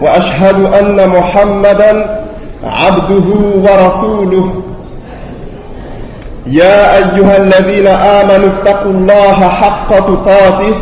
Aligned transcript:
وأشهد 0.00 0.74
أن 0.74 1.08
محمدا 1.08 2.20
عبده 2.64 3.28
ورسوله. 3.64 4.62
يا 6.46 6.96
أيها 6.96 7.36
الذين 7.36 7.86
آمنوا 7.86 8.48
اتقوا 8.48 8.92
الله 8.92 9.48
حق 9.48 9.88
تقاته 9.88 10.74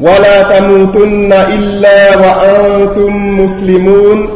ولا 0.00 0.42
تموتن 0.58 1.32
إلا 1.32 2.16
وأنتم 2.16 3.40
مسلمون. 3.40 4.30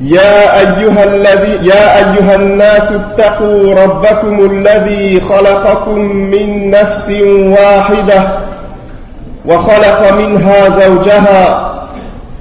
يا 0.00 0.58
أيها, 0.60 1.04
الذي 1.04 1.68
يا 1.68 1.98
أيها 1.98 2.34
الناس 2.34 2.92
اتقوا 2.92 3.74
ربكم 3.74 4.44
الذي 4.50 5.20
خلقكم 5.20 5.98
من 5.98 6.70
نفس 6.70 7.10
واحدة 7.60 8.22
وخلق 9.46 10.12
منها 10.12 10.68
زوجها 10.68 11.69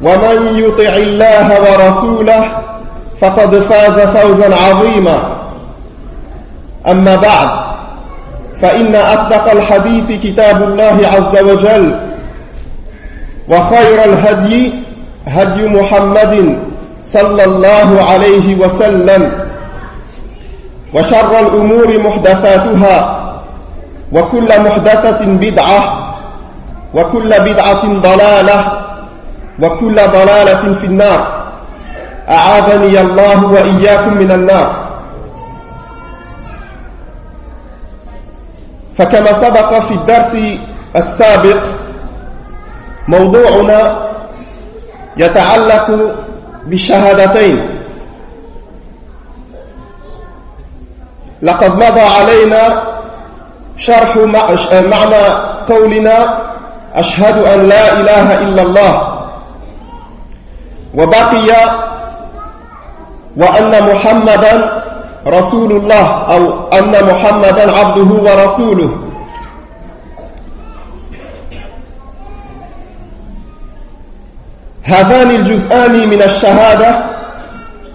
ومن 0.00 0.58
يطع 0.58 0.96
الله 0.96 1.60
ورسوله 1.60 2.48
فقد 3.20 3.58
فاز 3.58 3.98
فوزا 4.00 4.56
عظيما. 4.56 5.36
أما 6.88 7.16
بعد 7.16 7.48
فإن 8.62 8.94
أصدق 8.94 9.50
الحديث 9.50 10.22
كتاب 10.22 10.62
الله 10.62 10.96
عز 11.08 11.42
وجل. 11.42 12.00
وخير 13.48 14.04
الهدي 14.04 14.72
هدي 15.26 15.68
محمد 15.68 16.58
صلى 17.12 17.44
الله 17.44 18.02
عليه 18.02 18.54
وسلم. 18.54 19.32
وشر 20.94 21.38
الأمور 21.40 21.98
محدثاتها 21.98 23.20
وكل 24.12 24.60
محدثة 24.60 25.26
بدعة 25.26 26.14
وكل 26.94 27.30
بدعة 27.40 28.00
ضلالة. 28.00 28.83
وكل 29.62 29.94
ضلالة 29.94 30.72
في 30.72 30.86
النار. 30.86 31.44
أعاذني 32.28 33.00
الله 33.00 33.44
وإياكم 33.44 34.16
من 34.16 34.30
النار. 34.30 34.84
فكما 38.98 39.32
سبق 39.32 39.78
في 39.78 39.94
الدرس 39.94 40.58
السابق 40.96 41.60
موضوعنا 43.08 44.08
يتعلق 45.16 46.14
بالشهادتين. 46.66 47.80
لقد 51.42 51.74
مضى 51.74 52.00
علينا 52.00 52.82
شرح 53.76 54.16
معنى 54.72 55.24
قولنا 55.68 56.38
أشهد 56.94 57.38
أن 57.38 57.68
لا 57.68 57.92
إله 58.00 58.38
إلا 58.40 58.62
الله. 58.62 59.13
وبقي 60.96 61.48
وأن 63.36 63.94
محمدا 63.94 64.82
رسول 65.26 65.72
الله 65.72 66.06
أو 66.34 66.68
أن 66.68 67.04
محمدا 67.04 67.72
عبده 67.72 68.10
ورسوله. 68.22 68.90
هذان 74.84 75.30
الجزءان 75.30 76.08
من 76.08 76.22
الشهادة 76.22 77.04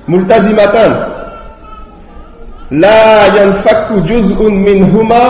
ملتزمتان. 0.08 1.08
لا 2.72 3.26
ينفك 3.26 3.88
جزء 3.92 4.50
منهما 4.50 5.24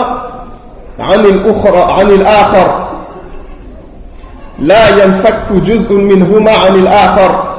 عن 1.00 1.20
الأخرى 1.20 1.92
عن 1.92 2.08
الآخر. 2.10 2.88
لا 4.58 4.88
ينفك 4.88 5.52
جزء 5.52 5.92
منهما 5.94 6.52
عن 6.52 6.74
الآخر. 6.74 7.49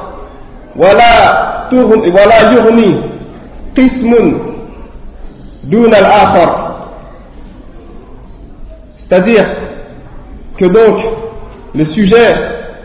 ولا 0.76 1.72
ولا 2.16 2.52
يغني 2.52 3.00
قسم 3.76 4.12
دون 5.64 5.94
الآخر 5.94 6.66
c'est-à-dire 8.98 9.46
que 10.58 10.64
donc 10.64 10.98
le 11.74 11.84
sujet 11.84 12.34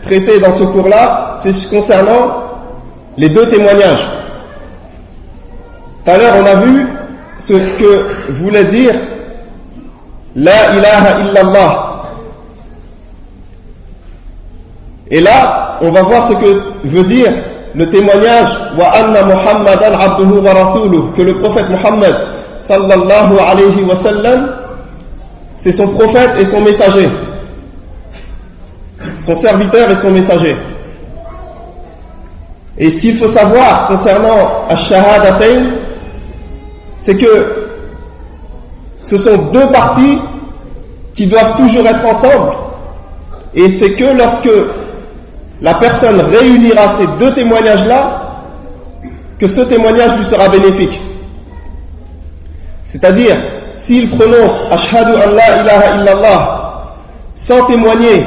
traité 0.02 0.38
dans 0.38 0.52
ce 0.52 0.64
cours-là, 0.64 1.40
c'est 1.42 1.68
concernant 1.68 2.42
les 3.16 3.28
deux 3.28 3.48
témoignages. 3.48 4.06
Tout 6.04 6.10
à 6.10 6.18
l'heure, 6.18 6.34
on 6.38 6.46
a 6.46 6.54
vu 6.56 6.86
ce 7.40 7.52
que 7.54 8.32
voulait 8.34 8.64
dire 8.64 8.94
La 10.34 10.74
ilaha 10.76 11.20
illallah. 11.20 11.88
Et 15.10 15.20
là, 15.20 15.78
on 15.82 15.90
va 15.90 16.02
voir 16.02 16.28
ce 16.28 16.34
que 16.34 16.62
veut 16.84 17.04
dire 17.04 17.32
le 17.77 17.89
témoignage 17.89 18.49
Wa 18.77 18.87
anna 18.91 19.23
Muhammadan 19.23 19.93
abduhu 19.99 20.39
wa 20.39 20.53
rasuluh, 20.53 21.13
que 21.15 21.21
le 21.21 21.35
prophète 21.39 21.69
Muhammad 21.69 22.15
sallallahu 22.67 23.37
alayhi 23.39 23.83
wa 23.83 23.95
sallam, 23.95 24.49
c'est 25.57 25.71
son 25.71 25.87
prophète 25.89 26.31
et 26.39 26.45
son 26.45 26.61
messager 26.61 27.07
son 29.25 29.35
serviteur 29.35 29.91
et 29.91 29.95
son 29.95 30.11
messager. 30.11 30.55
Et 32.77 32.89
ce 32.89 33.01
qu'il 33.01 33.17
faut 33.17 33.27
savoir 33.27 33.87
concernant 33.87 34.67
Ash-Shahadatain, 34.69 35.71
c'est 37.01 37.15
que 37.15 37.67
ce 39.01 39.17
sont 39.17 39.37
deux 39.51 39.67
parties 39.67 40.19
qui 41.15 41.27
doivent 41.27 41.57
toujours 41.57 41.85
être 41.87 42.05
ensemble. 42.05 42.51
Et 43.55 43.77
c'est 43.79 43.93
que 43.93 44.05
lorsque 44.17 44.49
la 45.61 45.73
personne 45.75 46.19
réunira 46.21 46.97
ces 46.99 47.07
deux 47.19 47.33
témoignages-là, 47.33 48.23
que 49.39 49.47
ce 49.47 49.61
témoignage 49.61 50.17
lui 50.17 50.25
sera 50.25 50.49
bénéfique. 50.49 51.01
C'est-à-dire, 52.87 53.35
s'il 53.87 54.09
prononce 54.09 54.53
Ashhadu 54.71 55.11
an 55.11 55.31
la 55.35 55.61
ilaha 55.61 55.95
illallah 55.95 56.63
sans 57.35 57.65
témoigner 57.65 58.25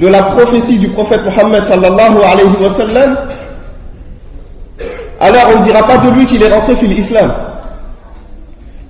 de 0.00 0.06
la 0.06 0.22
prophétie 0.24 0.78
du 0.78 0.88
prophète 0.90 1.24
Mohammed 1.24 1.64
sallallahu 1.64 2.18
alayhi 2.22 2.56
wa 2.60 2.70
sallam, 2.76 3.16
alors 5.20 5.42
on 5.54 5.60
ne 5.60 5.64
dira 5.64 5.82
pas 5.84 5.96
de 5.98 6.10
lui 6.10 6.26
qu'il 6.26 6.42
est 6.42 6.52
rentré 6.52 6.76
fil 6.76 6.94
l'islam. 6.94 7.32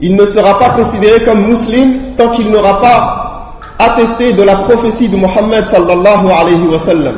Il 0.00 0.14
ne 0.16 0.26
sera 0.26 0.58
pas 0.58 0.70
considéré 0.70 1.24
comme 1.24 1.46
musulman 1.46 2.14
tant 2.16 2.28
qu'il 2.30 2.50
n'aura 2.50 2.80
pas 2.80 3.58
attesté 3.78 4.32
de 4.32 4.42
la 4.42 4.56
prophétie 4.56 5.08
de 5.08 5.16
Mohammed 5.16 5.64
sallallahu 5.70 6.26
alayhi 6.30 6.66
wa 6.66 6.78
sallam. 6.80 7.14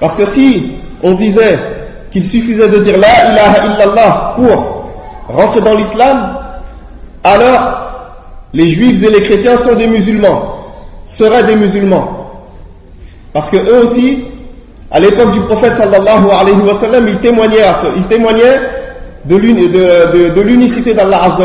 Parce 0.00 0.16
que 0.16 0.26
si 0.26 0.72
on 1.02 1.14
disait 1.14 1.58
qu'il 2.10 2.22
suffisait 2.22 2.68
de 2.68 2.78
dire 2.78 2.98
la 2.98 3.32
ilaha 3.32 3.66
illallah 3.66 4.34
pour 4.36 4.90
rentrer 5.28 5.60
dans 5.60 5.74
l'islam, 5.74 6.38
alors 7.22 7.80
les 8.52 8.68
juifs 8.68 9.02
et 9.02 9.10
les 9.10 9.22
chrétiens 9.22 9.56
sont 9.58 9.74
des 9.74 9.86
musulmans 9.86 10.54
seraient 11.06 11.44
des 11.44 11.56
musulmans. 11.56 12.30
Parce 13.32 13.50
que 13.50 13.56
eux 13.56 13.82
aussi, 13.82 14.24
à 14.90 15.00
l'époque 15.00 15.32
du 15.32 15.40
prophète 15.40 15.76
sallallahu 15.76 16.26
alayhi 16.30 16.60
wa 16.60 16.74
sallam, 16.74 17.08
ils 17.08 17.18
témoignaient, 17.18 17.62
ils 17.96 18.04
témoignaient 18.04 18.60
de 19.24 20.40
l'unicité 20.40 20.94
d'Allah 20.94 21.24
Azza 21.24 21.44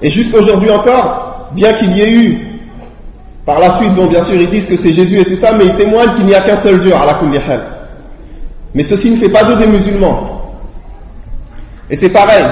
Et 0.00 0.10
jusqu'aujourd'hui 0.10 0.70
encore, 0.70 1.50
bien 1.52 1.72
qu'il 1.74 1.92
y 1.96 2.00
ait 2.00 2.12
eu 2.12 2.51
Par 3.44 3.58
la 3.58 3.72
suite, 3.78 3.94
bon, 3.94 4.06
bien 4.06 4.22
sûr, 4.22 4.40
ils 4.40 4.50
disent 4.50 4.66
que 4.68 4.76
c'est 4.76 4.92
Jésus 4.92 5.18
et 5.18 5.24
tout 5.24 5.36
ça, 5.36 5.52
mais 5.52 5.66
ils 5.66 5.74
témoignent 5.74 6.14
qu'il 6.14 6.26
n'y 6.26 6.34
a 6.34 6.42
qu'un 6.42 6.56
seul 6.58 6.78
Dieu, 6.80 6.92
à 6.94 7.06
la 7.06 7.18
Mais 8.74 8.82
ceci 8.84 9.10
ne 9.10 9.16
fait 9.16 9.28
pas 9.28 9.42
d'eux 9.44 9.56
des 9.56 9.66
musulmans. 9.66 10.42
Et 11.90 11.96
c'est 11.96 12.10
pareil. 12.10 12.44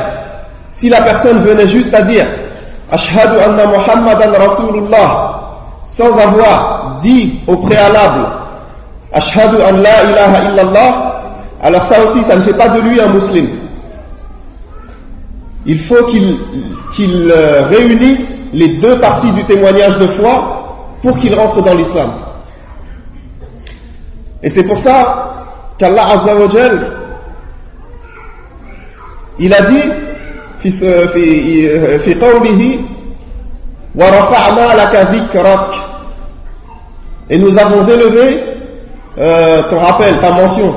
Si 0.77 0.89
la 0.89 1.03
personne 1.03 1.43
venait 1.43 1.69
juste 1.69 1.95
à 1.95 2.03
dire 2.03 2.27
Ashhadu 2.91 3.39
anna 3.39 3.67
Muhammadan 3.67 4.33
Rasulullah 4.37 5.41
sans 5.87 6.13
avoir 6.17 6.99
dit 7.03 7.41
au 7.47 7.57
préalable 7.59 8.27
Ashhadu 9.13 9.57
an 9.57 9.77
la 9.77 10.05
ilaha 10.05 10.51
illallah, 10.51 11.23
alors 11.63 11.85
ça 11.85 12.03
aussi, 12.05 12.23
ça 12.23 12.37
ne 12.37 12.43
fait 12.43 12.55
pas 12.55 12.69
de 12.69 12.81
lui 12.81 13.01
un 13.01 13.09
musulman. 13.09 13.49
Il 15.67 15.81
faut 15.81 16.05
qu'il 16.07 17.31
euh, 17.31 17.67
réunisse 17.69 18.27
les 18.53 18.69
deux 18.79 18.99
parties 18.99 19.31
du 19.33 19.45
témoignage 19.45 19.99
de 19.99 20.09
foi 20.09 20.60
pour 21.02 21.18
qu'il 21.18 21.34
rentre 21.36 21.62
dans 21.62 21.74
l'islam. 21.74 22.12
Et 24.44 24.50
c'est 24.50 24.64
pour 24.64 24.78
ça 24.80 25.34
qu'Allah 25.78 26.04
Azza 26.04 26.36
wa 26.36 26.48
il 29.38 29.54
a 29.54 29.62
dit 29.62 29.84
في 30.64 31.08
في 31.08 32.00
في 32.00 32.14
قوله 32.26 32.80
ورفعنا 33.96 34.74
لك 34.82 34.96
ذكرك 35.12 35.70
et 37.30 37.38
nous 37.40 37.58
avons 37.58 37.88
élevé 37.88 38.44
euh, 39.18 39.64
ton 39.70 39.80
rappel, 39.80 40.18
ta 40.20 40.30
mention. 40.30 40.76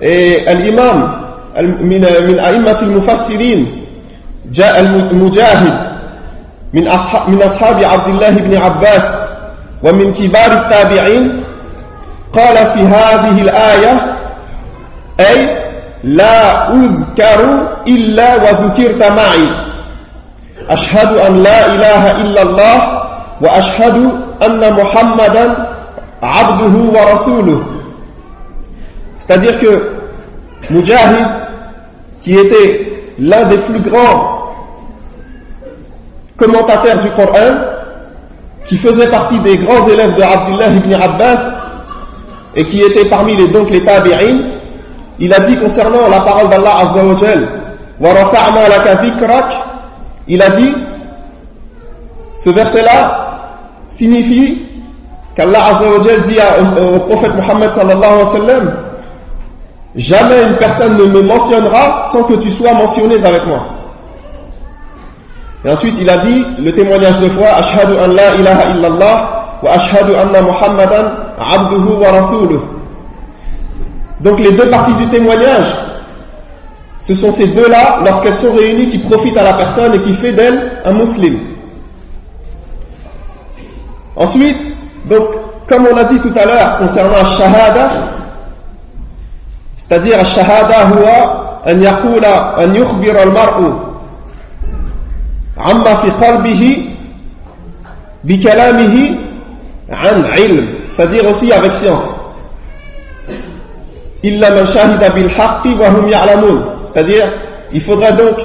Et 0.00 0.44
l'imam 0.62 1.20
من 1.80 2.00
من 2.28 2.38
أئمة 2.38 2.82
المفسرين 2.82 3.66
جاء 4.52 4.80
المجاهد 4.80 5.87
من 6.74 6.88
أصحاب 6.88 7.28
من 7.28 7.42
أصحاب 7.42 7.84
عبد 7.84 8.08
الله 8.08 8.30
بن 8.30 8.56
عباس 8.56 9.02
ومن 9.82 10.12
كبار 10.12 10.52
التابعين 10.52 11.44
قال 12.34 12.56
في 12.66 12.80
هذه 12.80 13.42
الآية 13.42 14.16
أي 15.20 15.64
لا 16.04 16.68
أذكر 16.74 17.68
إلا 17.86 18.36
وذكرت 18.36 19.02
معي 19.02 19.48
أشهد 20.70 21.16
أن 21.16 21.42
لا 21.42 21.66
إله 21.66 22.10
إلا 22.10 22.42
الله 22.42 23.02
وأشهد 23.40 24.10
أن 24.42 24.72
محمدا 24.72 25.66
عبده 26.22 27.00
ورسوله 27.00 27.62
c'est-à-dire 29.18 29.58
que 29.58 29.90
Mujahid 30.70 31.26
qui 32.22 32.36
était 32.38 32.92
l'un 33.18 33.44
des 33.44 33.56
plus 33.58 33.80
grands 33.80 34.37
commentateurs 36.39 36.97
du 36.99 37.09
Coran 37.11 37.55
qui 38.65 38.77
faisait 38.77 39.07
partie 39.07 39.39
des 39.39 39.57
grands 39.57 39.87
élèves 39.87 40.15
de 40.15 40.21
Abdullah 40.21 40.69
ibn 40.69 40.93
Abbas 40.93 41.39
et 42.55 42.63
qui 42.65 42.81
était 42.81 43.05
parmi 43.09 43.35
les 43.35 43.49
donc 43.49 43.69
les 43.69 43.83
tabi'in 43.83 44.39
il 45.19 45.33
a 45.33 45.39
dit 45.41 45.57
concernant 45.57 46.07
la 46.07 46.21
parole 46.21 46.49
d'Allah 46.49 46.77
Azza 46.79 47.03
wa 47.99 48.15
il 50.27 50.41
a 50.41 50.49
dit 50.51 50.75
ce 52.37 52.49
verset 52.51 52.83
là 52.83 53.41
signifie 53.87 54.61
qu'Allah 55.35 55.65
Azza 55.65 56.17
dit 56.27 56.37
au, 56.95 56.99
prophète 56.99 57.35
Muhammad 57.35 57.73
sallallahu 57.75 58.11
alayhi 58.11 58.25
wa 58.25 58.31
sallam 58.31 58.73
jamais 59.95 60.43
une 60.43 60.55
personne 60.57 60.97
ne 60.97 61.03
me 61.05 61.21
mentionnera 61.21 62.07
sans 62.11 62.23
que 62.23 62.35
tu 62.35 62.49
sois 62.51 62.73
mentionné 62.73 63.15
avec 63.23 63.45
moi 63.45 63.78
et 65.65 65.69
ensuite 65.69 65.95
il 65.99 66.09
a 66.09 66.17
dit 66.19 66.45
le 66.59 66.73
témoignage 66.73 67.19
de 67.19 67.29
foi 67.29 67.47
ashhadu 67.47 67.93
an 67.93 68.07
la 68.07 68.35
ilaha 68.35 68.69
illallah 68.75 69.29
wa 69.63 69.71
ashhadu 69.71 70.13
anna 70.15 70.41
muhammadan 70.41 71.05
abduhu 71.37 71.99
wa 72.01 72.11
rasuluh 72.11 72.59
donc 74.21 74.39
les 74.39 74.51
deux 74.51 74.69
parties 74.69 74.93
du 74.95 75.07
témoignage, 75.07 75.67
ce 77.01 77.15
sont 77.15 77.31
ces 77.31 77.47
deux-là, 77.47 77.99
lorsqu'elles 78.05 78.35
sont 78.37 78.53
réunies, 78.53 78.87
qui 78.87 78.99
profitent 78.99 79.37
à 79.37 79.43
la 79.43 79.53
personne 79.53 79.95
et 79.95 80.01
qui 80.01 80.13
fait 80.15 80.33
d'elle 80.33 80.81
un 80.83 80.91
musulman. 80.91 81.39
Ensuite, 84.15 84.59
donc, 85.09 85.23
comme 85.67 85.87
on 85.91 85.95
a 85.95 86.03
dit 86.03 86.19
tout 86.19 86.33
à 86.35 86.45
l'heure 86.45 86.77
concernant 86.79 87.25
shahada, 87.37 87.89
c'est-à-dire 89.77 90.25
shahada 90.25 90.89
huwa 90.89 91.61
an 91.65 91.79
yaqula 91.79 92.55
an 92.57 92.73
al-mar'u 93.21 93.88
fi 96.01 96.11
qalbihi 96.19 96.89
bi 98.23 98.39
kalamihi 98.39 99.17
an 99.91 100.23
ilm, 100.37 100.67
c'est-à-dire 100.95 101.29
aussi 101.29 101.51
avec 101.51 101.71
science. 101.73 102.15
C'est-à-dire, 106.85 107.25
il 107.71 107.81
faudra 107.81 108.11
donc, 108.11 108.35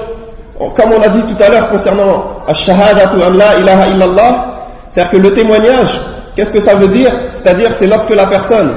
comme 0.76 0.92
on 0.92 1.02
a 1.02 1.08
dit 1.08 1.22
tout 1.22 1.42
à 1.42 1.48
l'heure 1.48 1.68
concernant 1.68 2.24
Ash-Shahadatu 2.46 3.16
an 3.22 3.30
la 3.30 3.58
ilaha 3.58 3.88
illallah, 3.88 4.46
c'est-à-dire 4.90 5.10
que 5.12 5.16
le 5.16 5.32
témoignage, 5.34 6.00
qu'est-ce 6.36 6.52
que 6.52 6.60
ça 6.60 6.74
veut 6.76 6.88
dire? 6.88 7.12
C'est-à-dire, 7.30 7.70
c'est 7.74 7.88
lorsque 7.88 8.14
la 8.14 8.26
personne, 8.26 8.72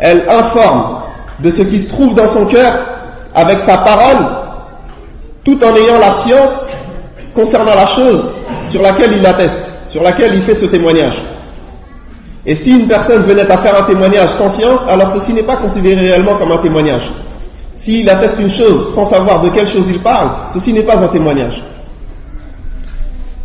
elle 0.00 0.24
informe 0.28 1.02
de 1.38 1.50
ce 1.50 1.62
qui 1.62 1.80
se 1.80 1.88
trouve 1.88 2.14
dans 2.14 2.28
son 2.28 2.46
cœur 2.46 2.72
avec 3.34 3.58
sa 3.60 3.78
parole, 3.78 4.26
tout 5.44 5.62
en 5.64 5.76
ayant 5.76 5.98
la 5.98 6.14
science 6.18 6.66
concernant 7.34 7.74
la 7.74 7.86
chose 7.86 8.32
sur 8.68 8.82
laquelle 8.82 9.12
il 9.12 9.26
atteste, 9.26 9.72
sur 9.84 10.02
laquelle 10.02 10.34
il 10.34 10.42
fait 10.42 10.54
ce 10.54 10.66
témoignage. 10.66 11.22
Et 12.44 12.54
si 12.56 12.70
une 12.70 12.88
personne 12.88 13.22
venait 13.22 13.50
à 13.50 13.58
faire 13.58 13.82
un 13.82 13.84
témoignage 13.84 14.30
sans 14.30 14.50
science, 14.50 14.84
alors 14.88 15.10
ceci 15.10 15.32
n'est 15.32 15.44
pas 15.44 15.56
considéré 15.56 16.00
réellement 16.00 16.34
comme 16.34 16.50
un 16.50 16.58
témoignage. 16.58 17.08
S'il 17.76 18.08
atteste 18.08 18.36
une 18.38 18.50
chose 18.50 18.94
sans 18.94 19.04
savoir 19.04 19.40
de 19.42 19.48
quelle 19.50 19.68
chose 19.68 19.88
il 19.88 20.00
parle, 20.00 20.30
ceci 20.52 20.72
n'est 20.72 20.82
pas 20.82 20.98
un 20.98 21.08
témoignage. 21.08 21.62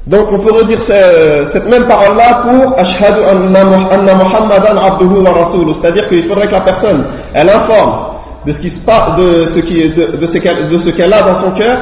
Donc 0.07 0.31
on 0.31 0.39
peut 0.39 0.51
redire 0.51 0.80
cette 0.81 1.69
même 1.69 1.86
parole-là 1.86 2.42
pour 2.44 2.80
Ashhadu 2.80 3.19
anna 3.24 4.16
Muhammadan 4.16 4.78
abduhu 4.78 5.19
wa. 5.19 5.74
C'est-à-dire 5.74 6.07
qu'il 6.07 6.24
faudrait 6.24 6.48
que 6.48 6.54
la 6.54 6.62
personne, 6.62 7.04
elle 7.34 7.50
informe 7.50 8.18
de 8.45 8.54
ce 8.54 9.60
qui, 9.60 9.89
de, 9.89 10.25
ce 10.25 10.89
qu'elle 10.89 11.13
a 11.13 11.22
dans 11.22 11.36
son 11.36 11.51
cœur 11.51 11.78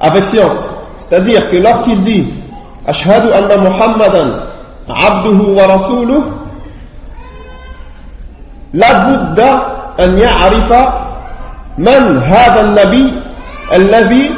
avec 0.00 0.24
science. 0.26 0.68
C'est-à-dire 0.98 1.50
que 1.50 1.56
lorsqu'il 1.56 2.00
dit 2.02 2.32
Ashhadu 2.86 3.28
anna 3.32 3.56
Muhammadan 3.58 4.28
abduhu 4.88 5.54
wa 5.54 5.66
rasuluh, 5.66 6.22
la 8.74 8.94
Bouddha 8.94 9.50
an 9.98 10.16
ya'arifa 10.16 10.92
man 11.78 12.20
hada 12.20 12.62
nabi 12.74 13.14
alladhi 13.70 14.30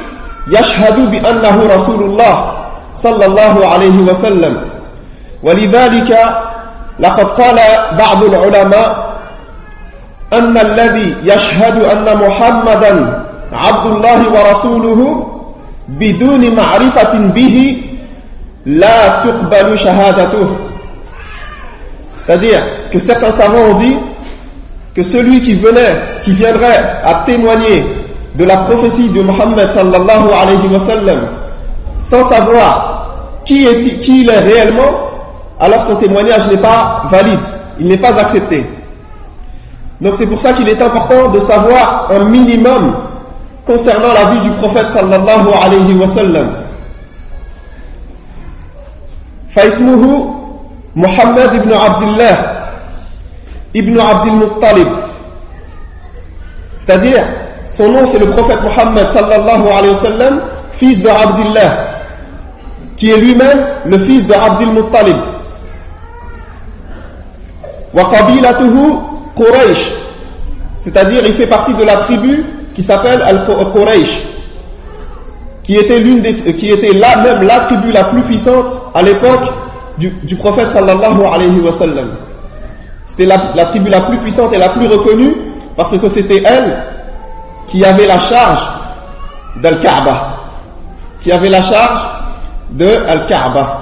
yashhadu 0.50 1.08
bi 1.10 1.18
annahu 1.18 1.68
rasulullah 1.68 2.34
sallallahu 2.94 3.58
alayhi 3.62 4.02
wa 4.02 4.14
sallam. 4.14 4.56
ولذلك 5.42 6.10
لقد 7.00 7.26
قال 7.40 7.58
بعض 7.98 8.24
العلماء 8.24 9.10
أن 10.32 10.58
الذي 10.58 11.16
يشهد 11.24 11.84
أن 11.84 12.04
محمدا 12.16 12.92
عبد 13.52 13.86
الله 13.86 14.20
ورسوله 14.28 15.00
بدون 15.89 16.55
معرفة 16.55 17.29
به 17.35 17.77
La 18.65 19.21
tuqbalu 19.23 19.77
shahadatuh. 19.77 20.47
C'est-à-dire 22.15 22.61
que 22.91 22.97
certains 22.97 23.31
savants 23.33 23.75
ont 23.75 23.77
dit 23.77 23.95
que 24.95 25.03
celui 25.03 25.41
qui 25.41 25.53
venait, 25.55 25.95
qui 26.23 26.33
viendrait 26.33 26.99
à 27.03 27.23
témoigner 27.27 27.85
de 28.35 28.43
la 28.43 28.57
prophétie 28.57 29.09
de 29.09 29.21
Muhammad 29.21 29.69
sallallahu 29.75 30.29
alayhi 30.33 30.67
wa 30.67 30.79
sallam 30.87 31.19
sans 32.09 32.27
savoir 32.27 33.41
qui, 33.45 33.67
est, 33.67 33.99
qui 33.99 34.21
il 34.21 34.29
est 34.29 34.39
réellement, 34.39 35.09
alors 35.59 35.83
son 35.83 35.97
témoignage 35.97 36.47
n'est 36.49 36.57
pas 36.57 37.03
valide, 37.11 37.39
il 37.79 37.87
n'est 37.87 37.97
pas 37.97 38.17
accepté. 38.19 38.65
Donc 40.01 40.15
c'est 40.17 40.27
pour 40.27 40.39
ça 40.39 40.53
qu'il 40.53 40.67
est 40.67 40.81
important 40.81 41.29
de 41.29 41.39
savoir 41.39 42.07
un 42.11 42.25
minimum 42.25 42.95
concernant 43.69 44.13
la 44.13 44.25
vie 44.31 44.39
du 44.41 44.51
prophète 44.57 44.89
sallallahu 44.91 45.47
alayhi 45.63 45.93
wa 45.97 46.07
sallam. 46.15 46.47
فاسمه 49.55 50.03
محمد 50.95 51.51
بن 51.65 51.73
عبد 51.73 52.01
الله 52.03 52.35
ابن 53.75 53.99
عبد 53.99 54.25
المطلب 54.27 54.87
c'est-à-dire 56.75 57.23
son 57.69 57.89
nom 57.91 58.05
c'est 58.05 58.19
le 58.19 58.29
prophète 58.31 58.61
Mohammed 58.61 59.07
sallallahu 59.13 59.67
alayhi 59.77 59.95
wa 59.95 60.01
sallam 60.03 60.41
fils 60.73 61.01
de 61.01 61.09
Abdullah 61.09 61.71
qui 62.97 63.11
est 63.11 63.17
lui-même 63.17 63.65
le 63.85 63.97
fils 63.99 64.27
de 64.27 64.33
Abdul 64.33 64.67
Muttalib 64.77 65.17
wa 67.93 68.03
qabilatuhu 68.11 68.85
Quraysh 69.37 69.91
c'est-à-dire 70.83 71.21
il 71.25 71.33
fait 71.33 71.47
partie 71.47 71.73
de 71.73 71.83
la 71.83 71.97
tribu 71.97 72.45
qui 72.79 72.83
s'appelle 72.83 73.21
Al-Quraysh 73.21 74.23
qui 75.65 75.75
était, 75.75 75.99
l'une 75.99 76.21
des, 76.21 76.53
qui 76.53 76.69
était 76.69 76.93
là 76.93 77.17
même 77.17 77.41
la 77.41 77.61
tribu 77.61 77.91
la 77.91 78.05
plus 78.05 78.21
puissante 78.21 78.67
à 78.93 79.01
l'époque 79.01 79.51
du, 79.97 80.09
du, 80.23 80.35
prophète 80.35 80.69
sallallahu 80.73 81.23
alayhi 81.25 81.59
wa 81.59 81.73
sallam. 81.79 82.09
C'était 83.07 83.25
la, 83.25 83.51
la, 83.55 83.65
tribu 83.65 83.89
la 83.89 84.01
plus 84.01 84.19
puissante 84.19 84.53
et 84.53 84.57
la 84.57 84.69
plus 84.69 84.87
reconnue 84.87 85.33
parce 85.75 85.97
que 85.97 86.07
c'était 86.07 86.43
elle 86.45 86.83
qui 87.67 87.83
avait 87.83 88.05
la 88.05 88.19
charge 88.19 88.59
d'Al-Kaaba, 89.61 90.35
qui 91.23 91.31
avait 91.31 91.49
la 91.49 91.63
charge 91.63 92.01
de 92.71 92.87
Al-Kaaba. 93.07 93.81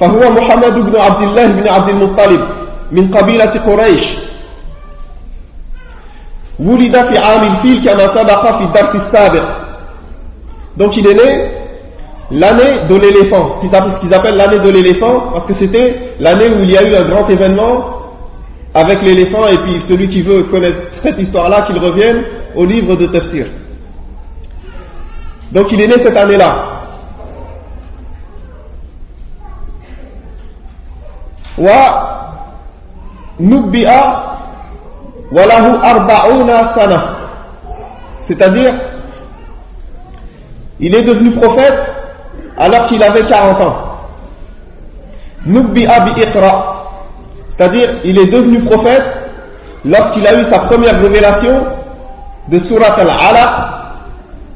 فهو 0.00 0.30
محمد 0.30 0.74
بن 0.90 0.96
عبد 1.00 1.22
الله 1.22 1.46
بن 1.46 1.68
عبد 1.68 1.88
المطلب 1.88 2.40
من 2.92 3.14
قبيلة 3.14 3.52
قريش 3.66 4.02
ولد 6.60 7.02
في 7.02 7.18
عام 7.18 7.42
الفيل 7.52 7.84
كما 7.84 8.14
سبق 8.14 8.58
في 8.58 8.64
الدرس 8.64 8.94
السابق 8.94 9.44
donc 10.76 10.96
il 10.96 11.06
est 11.06 11.14
né 11.14 11.50
l'année 12.32 12.86
de 12.88 12.94
l'éléphant 12.96 13.50
ce 13.56 13.60
qu'ils 14.00 14.14
appellent 14.14 14.36
l'année 14.36 14.58
de 14.58 14.68
l'éléphant 14.70 15.30
parce 15.32 15.46
que 15.46 15.52
c'était 15.54 16.14
l'année 16.20 16.48
où 16.48 16.60
il 16.62 16.70
y 16.70 16.76
a 16.76 16.82
eu 16.82 16.94
un 16.94 17.04
grand 17.04 17.28
événement 17.28 17.84
avec 18.72 19.02
l'éléphant 19.02 19.46
et 19.48 19.58
puis 19.58 19.80
celui 19.88 20.08
qui 20.08 20.22
veut 20.22 20.44
connaître 20.44 20.78
cette 21.02 21.18
histoire-là 21.18 21.62
qu'il 21.62 21.78
revienne 21.78 22.24
au 22.56 22.64
livre 22.64 22.96
de 22.96 23.06
Tafsir 23.06 23.46
donc 25.52 25.70
il 25.72 25.80
est 25.80 25.86
né 25.86 25.94
cette 26.02 26.16
année-là 26.16 26.70
ونبئ 33.40 33.88
وله 33.88 33.94
أربعون 33.94 34.12
سنة 34.14 34.37
c'est-à-dire 38.26 38.72
il 40.80 40.94
est 40.94 41.02
devenu 41.02 41.30
prophète 41.32 41.92
alors 42.56 42.86
qu'il 42.86 43.02
avait 43.02 43.22
40 43.24 43.60
ans 43.60 43.76
Nubbi'a 45.46 46.00
bi 46.00 46.20
Iqra 46.22 46.86
c'est-à-dire 47.48 47.90
il 48.04 48.18
est 48.18 48.26
devenu 48.26 48.60
prophète 48.60 49.04
lorsqu'il 49.84 50.26
a 50.26 50.34
eu 50.34 50.44
sa 50.44 50.60
première 50.60 50.98
révélation 51.00 51.66
de 52.48 52.58
surat 52.58 52.94
al-Alaq 52.98 53.50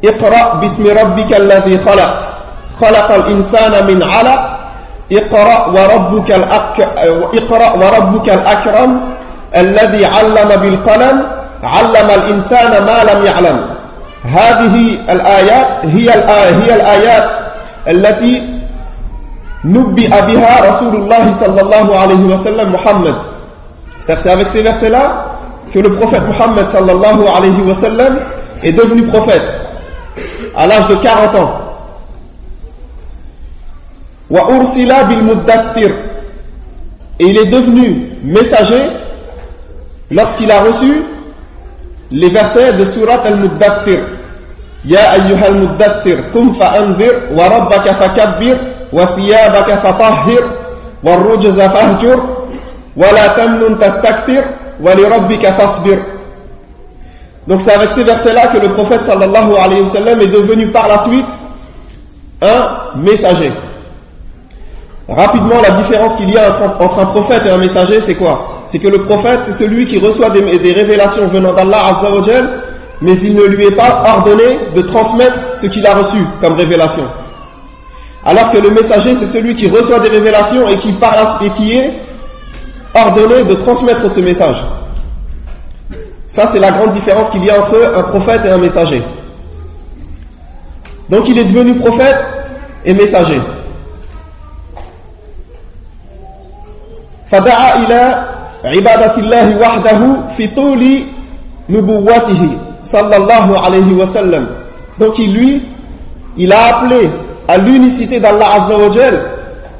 Iqra 0.02 0.56
bismi 0.60 0.90
rabbika 0.92 1.36
alladhi 1.36 1.78
khalaq 1.78 2.28
خلق 2.80 3.10
الإنسان 3.12 3.86
من 3.86 4.02
علق 4.02 4.40
اقرأ 5.12 5.66
وربك, 5.66 6.30
الأك... 6.32 6.78
اقرأ 7.34 7.70
وربك 7.74 8.28
الأكرم 8.28 9.00
الذي 9.56 10.06
علم 10.06 10.60
بالقلم 10.60 11.26
علم 11.62 12.10
الإنسان 12.10 12.70
ما 12.84 13.12
لم 13.12 13.24
يعلم 13.26 13.60
هذه 14.24 14.98
الآيات 15.12 15.66
هي 15.84 16.10
هي 16.64 16.74
الآيات 16.76 17.30
التي 17.88 18.42
نبئ 19.64 20.08
بها 20.08 20.60
رسول 20.70 20.96
الله 20.96 21.32
صلى 21.40 21.60
الله 21.60 21.96
عليه 21.98 22.24
وسلم 22.34 22.72
محمد 22.72 23.14
C'est 24.08 24.30
avec 24.30 24.48
ces 24.48 24.62
versets-là 24.62 25.26
que 25.70 25.80
le 25.80 25.94
prophète 25.96 26.22
Muhammad 26.26 26.70
sallallahu 26.70 27.24
alayhi 27.36 27.60
wa 27.60 27.74
sallam 27.74 28.16
est 28.62 28.72
devenu 28.72 29.02
prophète 29.08 29.60
à 30.56 30.66
l'âge 30.66 30.86
de 30.88 30.94
40 30.94 31.34
ans. 31.34 31.52
Et 37.20 37.24
il 37.26 37.36
est 37.36 37.46
devenu 37.46 38.12
messager 38.24 38.88
lorsqu'il 40.11 40.51
a 40.51 40.61
reçu 40.61 41.03
les 42.11 42.29
versets 42.29 42.73
de 42.73 42.83
surat 42.85 43.21
al-Muddathir. 43.25 44.03
Ya 44.85 45.11
ayyuha 45.11 45.45
al-Muddathir, 45.45 46.31
kum 46.31 46.55
fa'anzir, 46.55 47.13
wa 47.31 47.47
rabbaka 47.49 47.95
fakabbir, 47.95 48.57
wa 48.91 49.07
thiyabaka 49.15 49.77
fatahhir, 49.77 50.43
wa 51.03 51.15
rujza 51.15 51.69
fahjur, 51.69 52.17
wa 52.95 53.11
la 53.11 53.29
tamnun 53.29 53.75
tastakthir, 53.77 54.43
wa 54.79 54.93
li 54.95 55.05
rabbika 55.05 55.53
fasbir. 55.53 55.99
Donc 57.47 57.61
c'est 57.65 57.73
avec 57.73 57.89
ces 57.95 58.03
versets-là 58.03 58.47
que 58.47 58.57
le 58.57 58.73
prophète 58.73 59.03
sallallahu 59.03 59.55
alayhi 59.57 59.81
wa 59.81 59.89
sallam 59.91 60.21
est 60.21 60.27
devenu 60.27 60.67
par 60.67 60.87
la 60.87 60.99
suite 61.03 61.27
un 62.41 62.97
messager. 62.97 63.51
Rapidement, 65.07 65.61
la 65.61 65.71
différence 65.81 66.15
qu'il 66.15 66.29
y 66.31 66.37
a 66.37 66.55
entre 66.79 66.99
un 66.99 67.05
prophète 67.07 67.43
et 67.45 67.49
un 67.49 67.57
messager, 67.57 67.99
c'est 68.05 68.15
quoi? 68.15 68.52
C'est 68.72 68.78
que 68.78 68.88
le 68.88 69.04
prophète, 69.04 69.40
c'est 69.46 69.64
celui 69.64 69.86
qui 69.86 69.98
reçoit 69.98 70.30
des, 70.30 70.72
révélations 70.72 71.28
venant 71.28 71.52
d'Allah 71.54 71.98
Azzawajal, 71.98 72.62
mais 73.00 73.16
il 73.16 73.34
ne 73.36 73.44
lui 73.44 73.64
est 73.66 73.76
pas 73.76 74.04
ordonné 74.06 74.58
de 74.74 74.82
transmettre 74.82 75.38
ce 75.60 75.66
qu'il 75.66 75.86
a 75.86 75.94
reçu 75.94 76.18
comme 76.40 76.54
révélation. 76.54 77.04
Alors 78.24 78.50
que 78.50 78.58
le 78.58 78.70
messager, 78.70 79.14
c'est 79.14 79.26
celui 79.38 79.54
qui 79.54 79.68
reçoit 79.68 80.00
des 80.00 80.08
révélations 80.08 80.68
et 80.68 80.76
qui, 80.76 80.90
et 80.90 81.50
qui 81.50 81.76
est 81.76 81.92
ordonné 82.94 83.44
de 83.44 83.54
transmettre 83.54 84.10
ce 84.10 84.20
message. 84.20 84.56
Ça, 86.28 86.50
c'est 86.52 86.58
la 86.58 86.72
grande 86.72 86.90
différence 86.90 87.30
qu'il 87.30 87.44
y 87.44 87.50
a 87.50 87.60
entre 87.60 87.76
un 87.94 88.02
prophète 88.04 88.42
et 88.44 88.50
un 88.50 88.58
messager. 88.58 89.02
Donc 91.08 91.28
il 91.28 91.38
est 91.38 91.44
devenu 91.44 91.76
prophète 91.76 92.18
et 92.84 92.94
messager. 92.94 93.40
فدعا 97.30 97.84
إلى 97.84 98.28
عبادة 98.64 99.16
الله 99.18 99.46
وحده 99.60 100.00
في 100.36 100.46
طول 100.46 100.82
نبوته 101.70 102.42
صلى 102.82 103.16
الله 103.16 103.46
عليه 103.60 103.92
وسلم 103.92 104.44
donc 104.98 105.18
il 105.18 105.32
lui 105.32 105.62
il 106.36 106.52
a 106.52 106.76
appelé 106.76 107.10
à 107.46 107.56
l'unicité 107.56 108.20
d'Allah 108.20 108.62
Azza 108.64 108.76
wa 108.78 108.90
Jal 108.90 109.22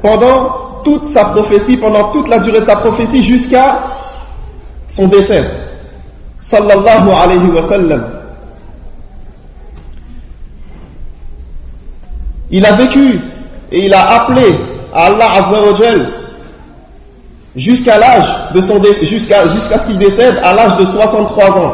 pendant 0.01 0.81
toute 0.83 1.07
sa 1.07 1.25
prophétie 1.25 1.77
pendant 1.77 2.11
toute 2.11 2.27
la 2.29 2.39
durée 2.39 2.61
de 2.61 2.65
sa 2.65 2.77
prophétie 2.77 3.23
jusqu'à 3.23 3.79
son 4.87 5.07
décès 5.07 5.43
sallallahu 6.41 7.09
alayhi 7.11 7.49
wa 7.51 7.61
sallam 7.63 8.03
il 12.51 12.65
a 12.65 12.73
vécu 12.75 13.19
et 13.71 13.85
il 13.85 13.93
a 13.93 14.21
appelé 14.21 14.57
à 14.93 15.05
Allah 15.07 15.31
Azza 15.33 15.61
wa 15.61 15.73
Jal 15.75 16.05
jusqu'à 17.56 17.98
l'âge 17.98 18.26
de 18.54 18.60
son 18.62 18.82
jusqu'à 19.02 19.46
jusqu'à 19.46 19.78
ce 19.78 19.86
qu'il 19.86 19.98
décède 19.98 20.38
à 20.42 20.52
l'âge 20.52 20.76
de 20.76 20.84
63 20.86 21.50
ans. 21.50 21.72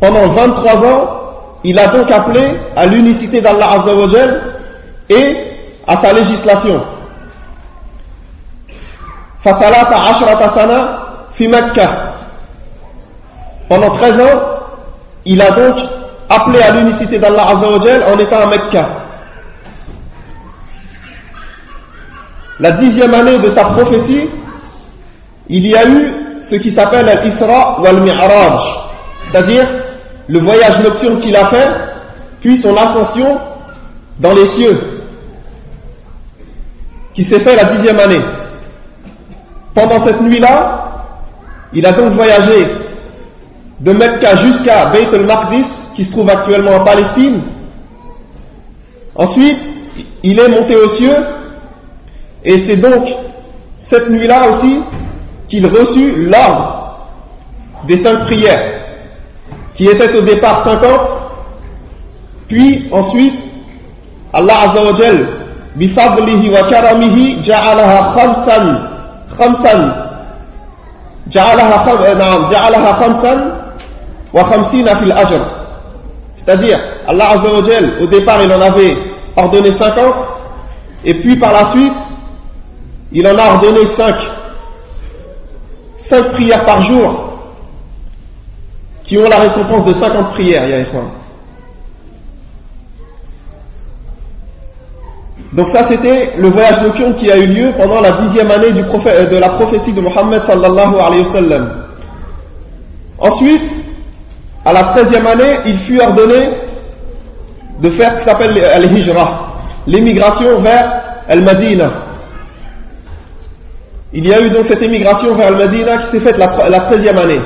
Pendant 0.00 0.28
23 0.28 0.76
ans, 0.86 1.10
il 1.64 1.78
a 1.78 1.88
donc 1.88 2.10
appelé 2.10 2.40
à 2.74 2.86
l'unicité 2.86 3.40
d'Allah 3.40 3.72
Azzawajal 3.72 4.42
et 5.08 5.36
à 5.86 5.96
sa 5.98 6.12
législation. 6.12 6.82
Fatalata 9.44 9.96
ashrata 10.10 10.54
sana 10.54 10.98
fi. 11.32 11.48
Pendant 13.68 13.90
13 13.90 14.20
ans, 14.20 14.40
il 15.24 15.40
a 15.40 15.50
donc 15.50 15.76
appelé 16.28 16.60
à 16.60 16.72
l'unicité 16.72 17.18
d'Allah 17.18 17.50
Azzawajal 17.50 18.02
en 18.12 18.18
étant 18.18 18.40
à 18.40 18.46
Mecca. 18.46 18.88
La 22.60 22.72
dixième 22.72 23.14
année 23.14 23.38
de 23.38 23.48
sa 23.48 23.64
prophétie, 23.64 24.28
il 25.48 25.66
y 25.66 25.74
a 25.74 25.88
eu 25.88 26.12
ce 26.42 26.56
qui 26.56 26.70
s'appelle 26.72 27.20
l'Isra 27.24 27.80
ou 27.80 27.86
al-Mi'raj, 27.86 28.60
c'est-à-dire 29.24 29.66
le 30.28 30.38
voyage 30.40 30.80
nocturne 30.80 31.18
qu'il 31.18 31.36
a 31.36 31.46
fait, 31.46 31.68
puis 32.40 32.58
son 32.58 32.76
ascension 32.76 33.38
dans 34.18 34.34
les 34.34 34.46
cieux, 34.46 34.78
qui 37.14 37.24
s'est 37.24 37.40
fait 37.40 37.56
la 37.56 37.64
dixième 37.64 37.98
année. 37.98 38.22
Pendant 39.74 39.98
cette 40.00 40.20
nuit-là, 40.20 40.78
il 41.72 41.86
a 41.86 41.92
donc 41.92 42.12
voyagé 42.12 42.68
de 43.80 43.92
Mecca 43.92 44.36
jusqu'à 44.36 44.86
Beit 44.86 45.08
al-Maqdis, 45.12 45.66
qui 45.94 46.04
se 46.04 46.10
trouve 46.10 46.30
actuellement 46.30 46.76
en 46.76 46.84
Palestine. 46.84 47.42
Ensuite, 49.14 49.60
il 50.22 50.38
est 50.38 50.48
monté 50.48 50.76
aux 50.76 50.88
cieux 50.88 51.16
et 52.44 52.64
c'est 52.66 52.76
donc 52.76 53.04
cette 53.78 54.08
nuit-là 54.08 54.48
aussi 54.48 54.80
qu'il 55.48 55.66
reçut 55.66 56.26
l'ordre 56.28 56.82
des 57.86 58.02
cinq 58.02 58.20
prières, 58.24 58.80
qui 59.74 59.86
étaient 59.86 60.14
au 60.16 60.22
départ 60.22 60.64
50, 60.64 61.00
puis 62.48 62.88
ensuite 62.92 63.38
Allah 64.32 64.70
Azzawajal, 64.70 65.26
bifadlihi 65.76 66.50
wa 66.50 66.62
karamihi, 66.68 67.42
ja'alaha 67.42 68.14
khamsan, 68.14 68.80
khamsan, 69.36 69.80
euh, 69.80 71.30
ja'alaha 71.30 72.98
khamsan, 72.98 73.38
wa 74.32 74.44
khamsina 74.44 74.96
fil 74.96 75.12
ajr. 75.12 75.40
C'est-à-dire, 76.36 76.78
Allah 77.06 77.30
Azzawajal, 77.30 77.94
au 78.00 78.06
départ 78.06 78.42
il 78.42 78.52
en 78.52 78.60
avait 78.60 78.96
ordonné 79.36 79.72
50, 79.72 80.14
et 81.04 81.14
puis 81.14 81.36
par 81.36 81.52
la 81.52 81.66
suite, 81.66 81.92
il 83.12 83.26
en 83.26 83.36
a 83.38 83.54
ordonné 83.54 83.86
cinq. 83.96 84.16
Cinq 85.98 86.32
prières 86.32 86.64
par 86.64 86.80
jour 86.80 87.32
qui 89.04 89.18
ont 89.18 89.28
la 89.28 89.38
récompense 89.38 89.84
de 89.84 89.92
50 89.92 90.30
prières, 90.30 90.68
Yahweh. 90.68 90.86
Donc 95.52 95.68
ça, 95.68 95.86
c'était 95.86 96.32
le 96.38 96.48
voyage 96.48 96.80
nocturne 96.82 97.14
qui 97.14 97.30
a 97.30 97.36
eu 97.36 97.46
lieu 97.46 97.72
pendant 97.76 98.00
la 98.00 98.12
dixième 98.22 98.50
année 98.50 98.68
euh, 98.68 99.26
de 99.26 99.36
la 99.36 99.50
prophétie 99.50 99.92
de 99.92 100.00
Mohammed 100.00 100.42
sallallahu 100.44 100.94
alayhi 100.98 101.24
wa 101.24 101.32
sallam. 101.32 101.72
Ensuite, 103.18 103.70
à 104.64 104.72
la 104.72 104.84
treizième 104.84 105.26
année, 105.26 105.58
il 105.66 105.78
fut 105.78 106.00
ordonné 106.00 106.54
de 107.80 107.90
faire 107.90 108.14
ce 108.14 108.18
qui 108.20 108.24
s'appelle 108.24 108.64
al-hijra, 108.64 109.22
euh, 109.22 109.90
l'émigration 109.90 110.60
vers 110.60 111.02
al-Madinah. 111.28 112.11
Il 114.12 114.26
y 114.26 114.32
a 114.34 114.40
eu 114.40 114.50
donc 114.50 114.66
cette 114.66 114.82
émigration 114.82 115.34
vers 115.34 115.48
al-Madina 115.48 115.98
qui 115.98 116.10
s'est 116.10 116.20
faite 116.20 116.36
la 116.38 116.80
treizième 116.80 117.18
année. 117.18 117.40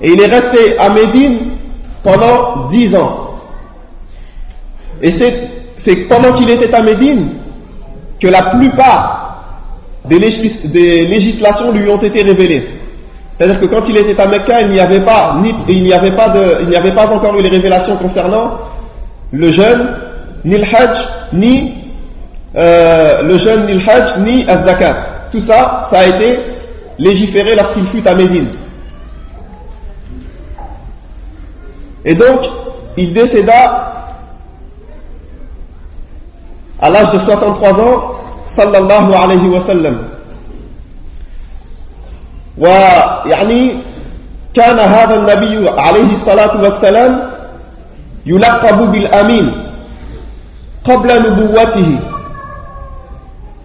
Et 0.00 0.10
il 0.12 0.20
est 0.20 0.26
resté 0.26 0.78
à 0.78 0.90
Médine 0.90 1.52
pendant 2.02 2.68
dix 2.68 2.94
ans. 2.94 3.40
Et 5.02 5.12
c'est 5.78 5.96
pendant 6.08 6.32
qu'il 6.32 6.50
était 6.50 6.72
à 6.74 6.82
Médine 6.82 7.30
que 8.20 8.28
la 8.28 8.42
plupart 8.56 9.24
des, 10.04 10.18
législations 10.18 11.72
lui 11.72 11.88
ont 11.88 11.96
été 12.00 12.22
révélées. 12.22 12.68
C'est-à-dire 13.30 13.60
que 13.60 13.66
quand 13.66 13.88
il 13.88 13.96
était 13.96 14.20
à 14.20 14.26
Mecca, 14.28 14.60
il 14.60 14.68
n'y 14.68 14.78
avait 14.78 15.00
pas, 15.00 15.36
avait 15.36 16.94
pas 16.94 17.10
encore 17.10 17.38
eu 17.38 17.42
les 17.42 17.48
révélations 17.48 17.96
concernant 17.96 18.58
le 19.32 19.50
jeûne, 19.50 19.88
ni 20.44 20.56
le 20.56 20.64
hajj, 20.64 20.98
ni 21.32 21.83
euh, 22.55 23.21
le 23.21 23.37
jeûne, 23.37 23.65
ni 23.67 23.73
le 23.73 23.89
hajj, 23.89 24.17
ni 24.19 24.49
az-zakat. 24.49 24.95
Tout 25.31 25.39
ça, 25.39 25.87
ça 25.89 25.99
a 25.99 26.05
été 26.05 26.39
légiféré 26.97 27.55
lorsqu'il 27.55 27.85
fut 27.87 28.07
à 28.07 28.15
Médine. 28.15 28.49
Et 32.05 32.15
donc, 32.15 32.39
il 32.97 33.13
décéda 33.13 33.93
à 36.81 36.89
l'âge 36.89 37.11
de 37.11 37.17
63 37.19 37.71
ans, 37.73 38.11
sallallahu 38.47 39.13
alayhi 39.13 39.47
wa 39.47 39.61
sallam. 39.61 39.97
ويعني 42.59 43.75
كان 44.53 44.79
هذا 44.79 45.15
النبي 45.15 45.69
عليه 45.69 46.11
الصلاة 46.11 46.61
والسلام 46.61 47.31
يلقب 48.25 48.91
بالأمين 48.91 49.51
قبل 50.83 51.09
نبوته 51.31 51.99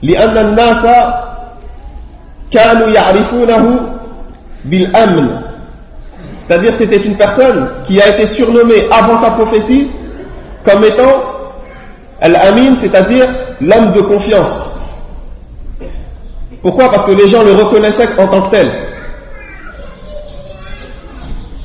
لأن 0.02 0.36
الناس 0.38 0.86
كانوا 2.50 2.88
يعرفونه 2.88 3.80
بالأمن 4.64 5.28
C'est-à-dire 6.46 6.74
c'était 6.78 6.98
une 6.98 7.16
personne 7.16 7.68
qui 7.86 8.00
a 8.02 8.08
été 8.08 8.26
surnommée 8.26 8.86
avant 8.90 9.16
sa 9.22 9.30
prophétie 9.30 9.88
comme 10.62 10.84
étant 10.84 11.22
Al-Amin, 12.20 12.76
c'est-à-dire 12.80 13.28
l'homme 13.62 13.92
de 13.92 14.00
confiance. 14.02 14.74
Pourquoi 16.62 16.90
Parce 16.90 17.06
que 17.06 17.12
les 17.12 17.28
gens 17.28 17.42
le 17.42 17.52
reconnaissaient 17.52 18.08
en 18.18 18.26
tant 18.28 18.42
que 18.42 18.50
tel. 18.50 18.70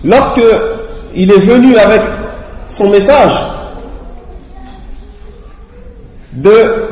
Lorsque 0.03 0.41
il 1.13 1.29
est 1.31 1.39
venu 1.39 1.75
avec 1.77 2.01
son 2.69 2.89
message 2.89 3.33
de 6.33 6.89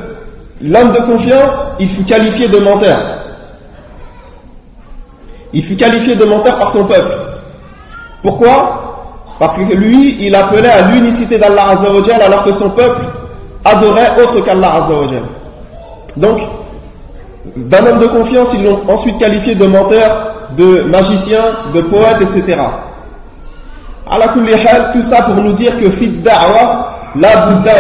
l'homme 0.62 0.92
de 0.92 1.00
confiance, 1.00 1.66
il 1.81 1.88
fut 1.88 2.04
qualifié 2.04 2.49
de 2.49 2.59
menteur. 2.59 3.00
Il 5.52 5.62
fut 5.64 5.76
qualifié 5.76 6.14
de 6.16 6.25
menteur 6.25 6.59
par 6.59 6.71
son 6.71 6.85
peuple. 6.85 7.14
Pourquoi? 8.23 8.78
Parce 9.38 9.59
que 9.59 9.75
lui, 9.75 10.19
il 10.21 10.35
appelait 10.35 10.69
à 10.71 10.83
l'unicité 10.83 11.38
d'Allah 11.38 11.71
Azzawajal 11.71 12.23
alors 12.23 12.45
que 12.45 12.52
son 12.52 12.71
peuple 12.71 13.02
adorait 13.64 14.23
autre 14.23 14.40
qu'Allah 14.40 14.85
Azzawajal. 14.85 15.23
Donc, 16.16 16.40
d'un 17.57 17.87
homme 17.87 17.99
de 17.99 18.07
confiance, 18.07 18.54
ils 18.54 18.64
l'ont 18.64 18.83
ensuite 18.88 19.19
qualifié 19.19 19.54
de 19.54 19.66
menteur, 19.66 20.33
de 20.57 20.83
magicien, 20.83 21.42
de 21.75 21.81
poète, 21.83 22.22
etc. 22.22 22.61
tout 24.92 25.03
ça 25.03 25.22
pour 25.22 25.35
nous 25.37 25.53
dire 25.53 25.79
que 25.79 25.90
fit 25.90 26.09
da'wa, 26.09 27.11
la 27.16 27.46
buddha 27.46 27.72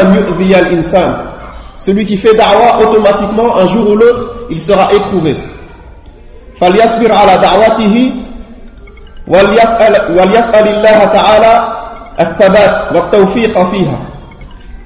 al-insan. 0.56 1.31
Celui 1.81 2.05
qui 2.05 2.17
fait 2.17 2.33
da'wa, 2.33 2.79
automatiquement, 2.81 3.57
un 3.57 3.65
jour 3.67 3.89
ou 3.89 3.95
l'autre, 3.95 4.47
il 4.49 4.59
sera 4.59 4.93
éprouvé. 4.93 5.35
فليصبر 6.61 7.11
على 7.11 7.37
دعوته 7.37 8.11
وليسأل 9.27 10.67
الله 10.67 11.05
تعالى 11.05 11.67
الثبات 12.19 12.95
والتوفيق 12.95 13.69
فيها 13.71 13.99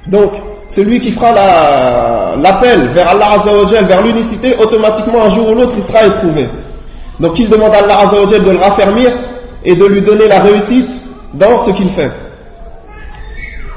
donc 0.07 0.31
celui 0.67 0.99
qui 0.99 1.11
fera 1.11 2.35
l'appel 2.37 2.87
vers 2.87 3.09
Allah 3.09 3.39
Azzawajal, 3.39 3.85
vers 3.85 4.01
l'unicité, 4.01 4.55
automatiquement 4.57 5.23
un 5.25 5.29
jour 5.29 5.49
ou 5.49 5.53
l'autre 5.55 5.73
il 5.75 5.83
sera 5.83 6.05
éprouvé. 6.05 6.49
Donc 7.19 7.37
il 7.37 7.49
demande 7.49 7.73
à 7.73 7.79
Allah 7.79 7.99
Azzawajal 7.99 8.41
de 8.41 8.51
le 8.51 8.57
raffermir 8.57 9.11
et 9.63 9.75
de 9.75 9.85
lui 9.85 10.01
donner 10.01 10.27
la 10.27 10.39
réussite 10.39 10.89
dans 11.33 11.59
ce 11.65 11.71
qu'il 11.71 11.89
fait. 11.89 12.11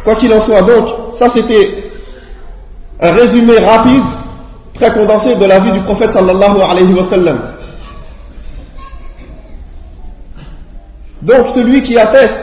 Quoi 0.05 0.15
qu'il 0.15 0.33
en 0.33 0.41
soit, 0.41 0.63
donc, 0.63 0.87
ça 1.19 1.29
c'était 1.35 1.88
un 3.01 3.13
résumé 3.13 3.59
rapide, 3.59 4.03
très 4.75 4.93
condensé 4.93 5.35
de 5.37 5.45
la 5.45 5.61
vie 5.61 5.73
du 5.73 5.81
prophète 5.81 6.13
sallallahu 6.13 6.61
alayhi 6.63 6.93
wa 6.93 7.05
sallam. 7.05 7.39
Donc 11.23 11.47
celui 11.49 11.83
qui 11.83 11.99
atteste 11.99 12.39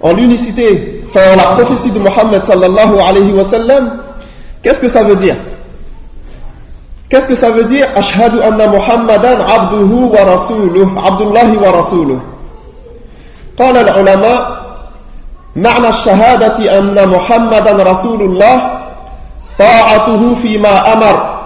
en 0.00 0.12
l'unicité, 0.12 1.02
enfin 1.08 1.32
en 1.32 1.36
la 1.36 1.56
prophétie 1.56 1.90
de 1.90 1.98
Mohammed 1.98 2.44
sallallahu 2.44 3.00
alayhi 3.00 3.32
wa 3.32 3.44
sallam, 3.44 3.98
qu'est-ce 4.62 4.80
que 4.80 4.88
ça 4.88 5.02
veut 5.02 5.16
dire 5.16 5.36
Qu'est-ce 7.08 7.28
que 7.28 7.36
ça 7.36 7.50
veut 7.52 7.64
dire 7.64 7.86
Ashhadu 7.94 8.40
anna 8.42 8.66
Muhammadan 8.66 9.38
abduhu 9.40 10.10
wa 10.10 10.24
rasuluh, 10.24 10.86
abdullahi 10.96 11.56
wa 11.56 11.70
rasuluh. 11.72 12.18
قال 13.58 13.76
العلماء 13.76 14.66
معنى 15.56 15.88
الشهادة 15.88 16.78
أن 16.78 17.08
محمدا 17.08 17.72
رسول 17.72 18.20
الله 18.22 18.79
طاعته 19.60 20.34
فيما 20.34 20.92
أمر 20.92 21.36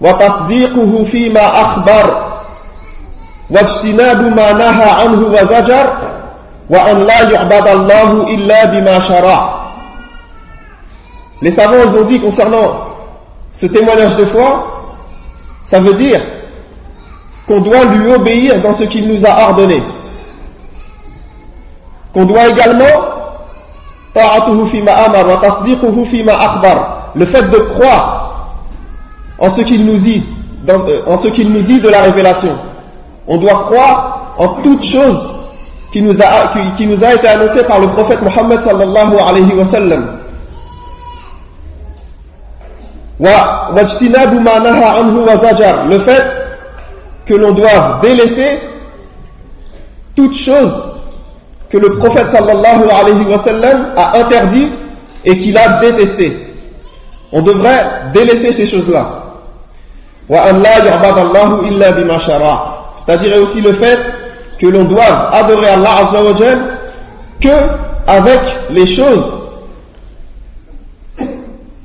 وتصديقه 0.00 1.04
فيما 1.04 1.60
أخبر 1.60 2.28
واجتناب 3.50 4.20
ما 4.20 4.52
نهى 4.52 4.90
عنه 4.90 5.26
وزجر 5.26 5.86
les 6.70 6.76
savants 11.52 11.96
ont 11.98 12.04
dit 12.04 12.20
concernant 12.20 12.80
ce 13.54 13.64
témoignage 13.64 14.16
de 14.16 14.26
foi, 14.26 14.82
ça 15.64 15.80
veut 15.80 15.94
dire 15.94 16.20
qu'on 17.46 17.60
doit 17.60 17.84
lui 17.84 18.12
obéir 18.12 18.60
dans 18.60 18.74
ce 18.74 18.84
qu'il 18.84 19.08
nous 19.08 19.24
a 19.24 19.48
ordonné. 19.48 19.82
Qu'on 22.12 22.26
doit 22.26 22.48
également 22.48 22.84
le 27.15 27.25
fait 27.25 27.43
de 27.49 27.57
croire 27.57 28.55
en 29.39 29.49
ce 29.51 29.61
qu'il 29.61 29.85
nous 29.85 29.97
dit, 29.99 30.23
en 31.05 31.17
ce 31.17 31.27
qu'il 31.29 31.51
nous 31.51 31.61
dit 31.61 31.81
de 31.81 31.89
la 31.89 32.01
révélation. 32.03 32.55
On 33.27 33.37
doit 33.37 33.65
croire 33.65 34.33
en 34.37 34.47
toutes 34.61 34.83
choses 34.83 35.33
qui 35.91 36.01
nous 36.01 36.15
a, 36.21 37.13
été 37.13 37.27
annoncé 37.27 37.63
par 37.63 37.79
le 37.79 37.87
prophète 37.89 38.21
Mohammed 38.21 38.61
sallallahu 38.63 39.15
alayhi 39.27 39.53
wa 39.53 39.65
sallam. 39.65 40.17
Le 45.89 45.99
fait 45.99 46.23
que 47.27 47.33
l'on 47.35 47.51
doit 47.53 47.99
délaisser 48.01 48.59
toute 50.15 50.35
chose 50.35 50.89
que 51.69 51.77
le 51.77 51.97
prophète 51.97 52.29
sallallahu 52.31 52.89
alayhi 52.89 53.25
wa 53.29 53.37
sallam 53.39 53.89
a 53.95 54.17
interdit 54.17 54.69
et 55.25 55.39
qu'il 55.39 55.55
a 55.57 55.79
détesté. 55.79 56.42
On 57.33 57.41
devrait 57.41 58.11
délaisser 58.13 58.51
ces 58.51 58.67
choses-là. 58.67 59.23
C'est-à-dire 62.95 63.41
aussi 63.41 63.59
le 63.59 63.73
fait 63.73 63.99
que 64.59 64.67
l'on 64.67 64.83
doit 64.83 65.33
adorer 65.33 65.67
Allah 65.69 65.89
Azzawajal 66.07 66.59
que 67.41 67.49
avec 68.07 68.39
les 68.69 68.85
choses 68.85 69.33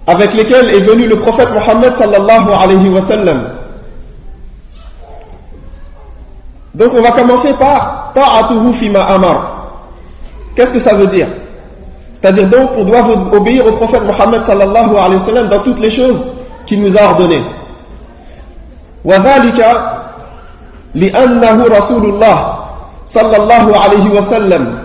avec 0.07 0.35
lesquelles 0.35 0.71
est 0.71 0.81
venu 0.81 1.07
le 1.07 1.19
prophète 1.19 1.51
Mohammed 1.53 1.95
sallallahu 1.97 2.49
alayhi 2.51 2.89
wa 2.89 3.03
sallam. 3.03 3.49
Donc 6.75 6.93
on 6.95 7.03
va 7.03 7.11
commencer 7.13 7.53
par 7.55 8.13
ta'atuhu 8.15 8.73
fima 8.75 9.01
amar. 9.03 9.83
Qu'est-ce 10.55 10.73
que 10.73 10.79
ça 10.79 10.95
veut 10.95 11.09
dire? 11.09 11.29
C'est-à-dire 12.18 12.48
donc 12.50 12.72
qu'on 12.74 12.86
doit 12.86 13.04
obéir 13.34 13.66
au 13.68 13.74
prophète 13.74 14.04
Mohammed 14.04 14.44
sallallahu 14.44 14.96
alayhi 14.96 15.16
wa 15.16 15.20
sallam 15.20 15.48
dans 15.48 15.60
toutes 15.60 15.80
les 15.80 15.90
choses 15.92 16.32
qu'il 16.66 16.82
nous 16.82 16.96
a 16.98 17.04
ordonnées. 17.04 17.44
وذلك 19.06 19.60
لأنه 20.96 21.66
رسول 21.68 22.06
الله 22.06 22.60
صلى 23.06 23.38
الله 23.38 23.78
عليه 23.80 24.10
وسلم 24.20 24.80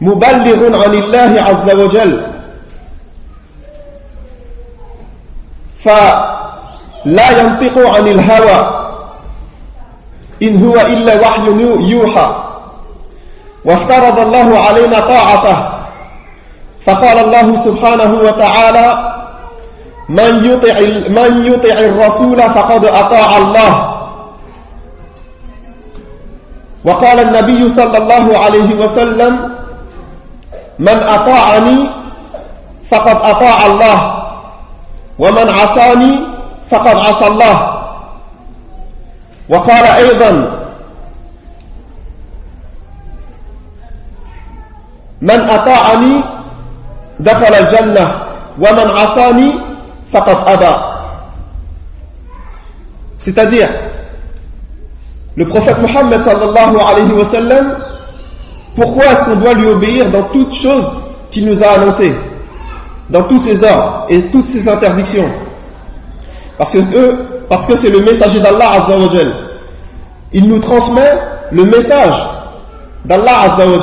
مبلغ 0.00 0.82
عن 0.84 0.94
الله 0.94 1.42
عز 1.42 1.74
وجل 1.74 2.22
فلا 5.84 7.30
ينطق 7.40 7.78
عن 7.96 8.08
الهوى 8.08 8.88
إن 10.42 10.64
هو 10.66 10.74
إلا 10.74 11.20
وحي 11.20 11.42
يوحى 11.90 12.28
وافترض 13.64 14.18
الله 14.18 14.58
علينا 14.58 15.00
طاعته 15.00 15.71
فقال 16.85 17.17
الله 17.19 17.55
سبحانه 17.63 18.11
وتعالى 18.13 18.87
من 20.09 20.33
يطع, 20.45 20.75
من 21.09 21.31
يطع 21.53 21.77
الرسول 21.79 22.39
فقد 22.53 22.85
أطاع 22.85 23.37
الله. 23.37 23.73
وقال 26.85 27.19
النبي 27.19 27.69
صلى 27.69 27.97
الله 27.97 28.37
عليه 28.37 28.69
وسلم 28.75 29.55
من 30.79 30.97
أطاعني 31.03 31.77
فقد 32.91 33.17
أطاع 33.21 33.65
الله 33.65 33.97
ومن 35.19 35.49
عصاني 35.49 36.19
فقد 36.71 36.95
عصى 36.97 37.27
الله. 37.27 37.57
وقال 39.49 39.85
أيضا 39.85 40.31
من 45.21 45.39
أطاعني 45.49 46.32
دخل 47.20 47.54
الجنة 47.54 48.22
ومن 48.58 48.90
عصاني 48.90 49.52
فقد 50.12 50.36
أبى 50.46 50.74
C'est-à-dire, 53.18 53.68
le 55.36 55.44
prophète 55.44 55.76
Mohammed 55.82 56.22
sallallahu 56.22 56.76
alayhi 56.80 57.12
wa 57.12 57.24
sallam, 57.26 57.74
pourquoi 58.76 59.04
est-ce 59.06 59.24
qu'on 59.24 59.36
doit 59.36 59.54
lui 59.54 59.66
obéir 59.68 60.08
dans 60.10 60.22
toutes 60.32 60.54
choses 60.54 61.00
qu'il 61.30 61.46
nous 61.46 61.62
a 61.62 61.66
annoncées, 61.66 62.14
dans 63.10 63.24
tous 63.24 63.38
ses 63.40 63.62
ordres 63.64 64.06
et 64.08 64.22
toutes 64.30 64.46
ses 64.46 64.66
interdictions 64.68 65.28
Parce 66.56 66.72
que 66.72 67.16
parce 67.48 67.66
que 67.66 67.76
c'est 67.76 67.90
le 67.90 68.00
messager 68.00 68.40
d'Allah 68.40 68.70
Azza 68.72 68.98
wa 68.98 69.08
Il 70.32 70.48
nous 70.48 70.58
transmet 70.60 71.18
le 71.50 71.64
message 71.64 72.14
d'Allah 73.04 73.40
Azza 73.52 73.66
wa 73.66 73.78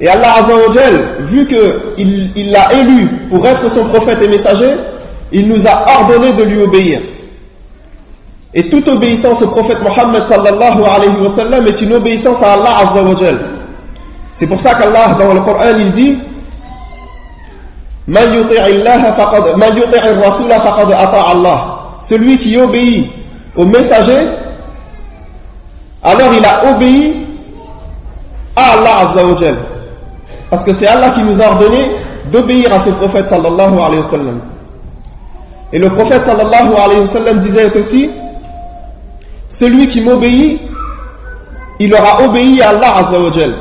et 0.00 0.08
Allah 0.08 0.34
Azzawajal, 0.38 1.24
vu 1.24 1.46
qu'il 1.46 2.30
il 2.36 2.52
l'a 2.52 2.72
élu 2.72 3.08
pour 3.30 3.44
être 3.46 3.68
son 3.72 3.84
prophète 3.86 4.18
et 4.22 4.28
messager, 4.28 4.74
il 5.32 5.48
nous 5.48 5.66
a 5.66 5.98
ordonné 6.00 6.32
de 6.34 6.44
lui 6.44 6.62
obéir. 6.62 7.00
Et 8.54 8.68
toute 8.68 8.88
obéissance 8.88 9.42
au 9.42 9.48
prophète 9.48 9.82
Mohammed 9.82 10.24
sallallahu 10.26 10.82
alayhi 10.84 11.16
wa 11.20 11.34
sallam 11.34 11.66
est 11.66 11.80
une 11.80 11.92
obéissance 11.94 12.40
à 12.42 12.52
Allah 12.54 12.90
Azzawajal. 12.90 13.38
C'est 14.36 14.46
pour 14.46 14.60
ça 14.60 14.74
qu'Allah 14.76 15.16
dans 15.18 15.34
le 15.34 15.40
Coran 15.40 15.74
il 15.76 15.92
dit 15.92 16.18
Celui 22.08 22.38
qui 22.38 22.56
obéit 22.58 23.10
au 23.56 23.64
messager, 23.66 24.28
alors 26.04 26.30
il 26.38 26.44
a 26.44 26.72
obéi 26.72 27.26
à 28.54 28.72
Allah 28.74 29.10
Azzawajal. 29.10 29.56
Parce 30.50 30.64
que 30.64 30.72
c'est 30.72 30.86
Allah 30.86 31.10
qui 31.10 31.22
nous 31.22 31.40
a 31.40 31.48
ordonné 31.48 31.90
d'obéir 32.30 32.72
à 32.72 32.80
ce 32.80 32.90
prophète 32.90 33.28
sallallahu 33.28 33.74
alayhi 33.78 33.98
wa 34.02 34.10
sallam. 34.10 34.40
Et 35.72 35.78
le 35.78 35.90
prophète 35.90 36.24
sallallahu 36.24 36.74
alayhi 36.74 37.00
wa 37.00 37.06
sallam 37.06 37.40
disait 37.40 37.76
aussi 37.78 38.10
Celui 39.50 39.88
qui 39.88 40.00
m'obéit, 40.00 40.60
il 41.78 41.94
aura 41.94 42.24
obéi 42.24 42.62
à 42.62 42.70
Allah 42.70 42.96
azawajal. 42.96 43.54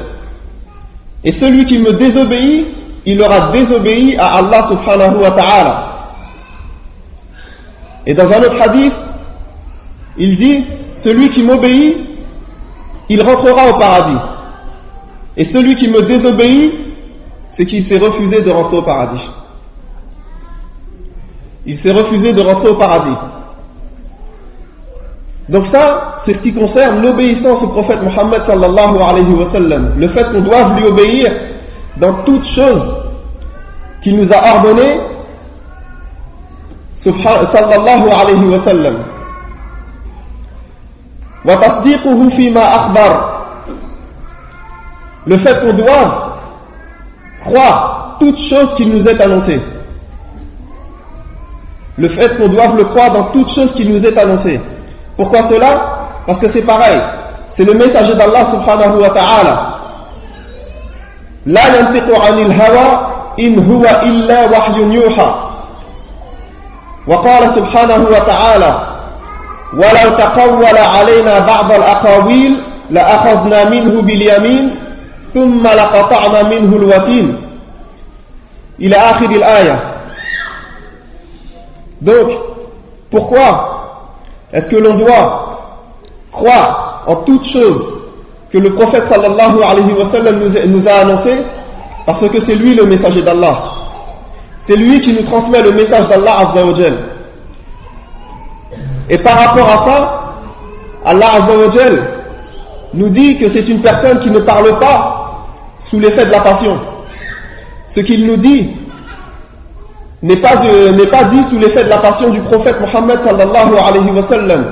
Et 1.24 1.32
celui 1.32 1.66
qui 1.66 1.78
me 1.80 1.94
désobéit, 1.94 2.68
il 3.06 3.22
aura 3.22 3.52
désobéi 3.52 4.18
à 4.18 4.36
Allah 4.38 4.64
subhanahu 4.68 5.18
wa 5.22 5.32
ta'ala. 5.32 5.84
Et 8.06 8.14
dans 8.14 8.32
un 8.32 8.40
autre 8.44 8.62
hadith, 8.62 8.94
il 10.18 10.36
dit 10.38 10.64
Celui 10.96 11.30
qui 11.30 11.44
m'obéit, 11.44 11.98
il 13.10 13.22
rentrera 13.22 13.70
au 13.70 13.78
paradis. 13.78 14.18
Et 15.37 15.45
celui 15.45 15.77
qui 15.77 15.89
me 15.89 16.03
désobéit, 16.03 16.73
c'est 17.51 17.67
qu'il 17.67 17.85
s'est 17.85 17.99
refusé 17.99 18.43
de 18.43 18.51
rentrer 18.51 18.77
au 18.79 18.83
paradis. 18.83 19.31
Il 21.65 21.77
s'est 21.77 21.93
refusé 21.93 22.33
de 22.33 22.41
rentrer 22.41 22.69
au 22.69 22.77
paradis. 22.77 23.17
Donc 25.49 25.67
ça, 25.67 26.17
c'est 26.25 26.35
ce 26.35 26.43
qui 26.43 26.53
concerne 26.55 27.03
l'obéissance 27.03 27.63
au 27.63 27.69
prophète 27.69 28.03
Mohammed 28.03 28.43
sallallahu 28.45 28.97
alayhi 29.03 29.33
wa 29.35 29.47
sallam. 29.47 29.93
Le 29.99 30.09
fait 30.09 30.31
qu'on 30.31 30.41
doive 30.41 30.77
lui 30.79 30.87
obéir 30.87 31.33
dans 31.97 32.23
toutes 32.25 32.47
choses 32.47 32.95
qu'il 34.03 34.17
nous 34.17 34.33
a 34.33 34.55
ordonnées, 34.57 35.01
sallallahu 36.97 38.09
alayhi 38.11 38.45
wa 38.47 38.59
sallam. 38.61 38.97
وتصديقه 41.45 42.29
فيما 42.29 42.75
أخبر 42.75 43.36
le 45.27 45.39
fait 45.39 45.61
qu'on 45.61 45.73
doive 45.73 46.13
croire 47.45 48.17
toute 48.21 48.39
chose 48.39 48.75
qui 48.75 48.87
nous 48.87 49.07
est 49.09 49.21
annoncée. 49.21 49.61
Le 51.99 52.09
fait 52.09 52.37
qu'on 52.37 52.49
doive 52.49 52.77
le 52.77 52.85
croire 52.85 53.13
dans 53.13 53.25
toute 53.25 53.49
chose 53.51 53.73
qui 53.75 53.85
nous 53.85 54.05
est 54.05 54.17
annoncée. 54.17 54.61
Pourquoi 55.17 55.43
cela 55.45 56.07
Parce 56.27 56.39
que 56.39 56.49
c'est 56.49 56.63
pareil. 56.63 57.01
C'est 57.51 57.65
le 57.65 57.75
messager 57.75 58.15
d'Allah 58.15 58.45
subhanahu 58.47 59.01
wa 59.01 59.11
ta'ala. 59.11 59.69
لا 61.47 61.79
ينطق 61.79 62.21
عن 62.27 62.39
الهوى 62.39 63.07
إن 63.41 63.71
هو 63.73 63.85
إلا 64.03 64.51
وحي 64.51 64.81
يوحى 64.83 65.35
وقال 67.07 67.49
سبحانه 67.55 68.05
وتعالى 68.05 68.87
ولو 69.75 70.17
تقول 70.19 70.77
علينا 70.79 71.39
بعض 71.39 71.73
الأقاويل 71.73 72.57
لأخذنا 72.91 73.65
منه 73.71 74.03
باليمين 74.03 74.75
ثم 75.37 75.67
لقطعنا 75.67 76.43
منه 76.43 76.77
الوتين 76.77 77.37
إلى 78.81 78.97
آخر 78.97 79.31
الآية 79.31 79.89
Donc, 82.03 82.29
pourquoi 83.13 83.47
est-ce 84.53 84.69
que 84.69 84.75
l'on 84.77 84.95
doit 84.95 85.59
croire 86.33 87.05
en 87.07 87.17
toutes 87.23 87.45
choses 87.47 87.93
que 88.53 88.59
le 88.59 88.75
prophète 88.75 89.05
sallallahu 89.09 89.63
alayhi 89.63 89.93
wa 89.93 90.11
sallam 90.11 90.41
nous, 90.67 90.89
a 90.89 90.93
annoncé 90.93 91.37
Parce 92.05 92.29
que 92.29 92.41
c'est 92.41 92.57
lui 92.57 92.75
le 92.75 92.85
messager 92.87 93.23
d'Allah. 93.23 93.57
C'est 94.67 94.75
lui 94.77 95.01
qui 95.01 95.13
nous 95.13 95.23
transmet 95.23 95.63
le 95.63 95.71
message 95.73 96.09
d'Allah 96.09 96.39
azza 96.51 96.65
wa 96.67 96.73
Et 99.09 99.19
par 99.19 99.39
rapport 99.39 99.69
à 99.69 99.79
ça, 99.87 100.23
Allah 101.05 101.27
azza 101.35 101.57
wa 101.57 101.67
nous 102.95 103.09
dit 103.09 103.39
que 103.39 103.49
c'est 103.49 103.69
une 103.69 103.81
personne 103.81 104.19
qui 104.19 104.31
ne 104.31 104.41
parle 104.41 104.79
pas 104.79 105.16
sous 105.90 106.00
l'effet 106.00 106.26
de 106.26 106.32
la 106.32 106.42
passion. 106.42 106.78
Ce 107.88 108.00
qu'il 108.02 108.26
nous 108.28 108.38
dit 108.38 108.70
n'est 110.22 110.38
pas, 110.38 110.64
euh, 110.66 110.92
n'est 110.92 111.08
pas 111.08 111.26
dit 111.26 111.44
sous 111.44 111.58
l'effet 111.60 111.84
de 111.84 111.90
la 111.90 111.98
passion 111.98 112.30
du 112.30 112.40
prophète 112.42 112.78
Mohammed 112.82 113.22
sallallahu 113.22 113.74
alayhi 113.78 114.12
wa 114.12 114.22
sallam. 114.24 114.66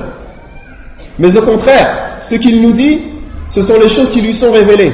Mais 1.18 1.36
au 1.36 1.42
contraire, 1.42 2.18
ce 2.22 2.34
qu'il 2.34 2.60
nous 2.62 2.72
dit, 2.72 3.00
ce 3.48 3.62
sont 3.62 3.78
les 3.80 3.88
choses 3.88 4.10
qui 4.10 4.20
lui 4.20 4.34
sont 4.34 4.52
révélées. 4.52 4.92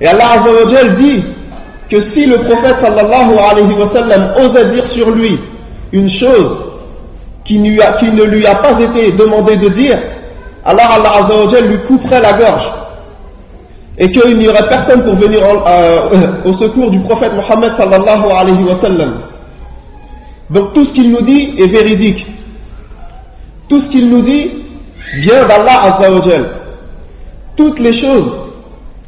Et 0.00 0.06
Allah 0.06 0.32
Azza 0.32 0.84
dit 0.96 1.24
que 1.90 2.00
si 2.00 2.26
le 2.26 2.38
prophète 2.38 2.76
sallallahu 2.80 3.32
alayhi 3.38 3.72
wa 3.74 3.90
sallam 3.90 4.32
osait 4.40 4.66
dire 4.66 4.86
sur 4.86 5.10
lui 5.10 5.38
une 5.92 6.08
chose 6.08 6.62
qui, 7.44 7.58
ne 7.58 8.24
lui 8.24 8.46
a 8.46 8.54
pas 8.56 8.80
été 8.80 9.12
demandé 9.12 9.56
de 9.56 9.68
dire, 9.70 9.98
alors 10.64 10.90
Allah 10.92 11.24
Azza 11.24 11.60
lui 11.60 11.80
couperait 11.80 12.20
la 12.20 12.34
gorge 12.34 12.70
et 13.99 14.09
qu'il 14.11 14.37
n'y 14.37 14.47
aurait 14.47 14.67
personne 14.67 15.03
pour 15.03 15.15
venir 15.15 15.41
euh, 15.43 16.41
au 16.43 16.53
secours 16.53 16.91
du 16.91 16.99
prophète 16.99 17.31
Mohammed 17.33 17.75
sallallahu 17.77 18.25
alayhi 18.31 18.63
wa 18.63 18.75
sallam. 18.75 19.21
Donc 20.49 20.73
tout 20.73 20.85
ce 20.85 20.93
qu'il 20.93 21.11
nous 21.11 21.21
dit 21.21 21.55
est 21.57 21.67
véridique. 21.67 22.27
Tout 23.69 23.79
ce 23.79 23.89
qu'il 23.89 24.09
nous 24.09 24.21
dit 24.21 24.51
vient 25.15 25.45
d'Allah 25.45 25.95
Azza 25.95 26.11
wa 26.11 26.21
Toutes 27.55 27.79
les 27.79 27.93
choses 27.93 28.31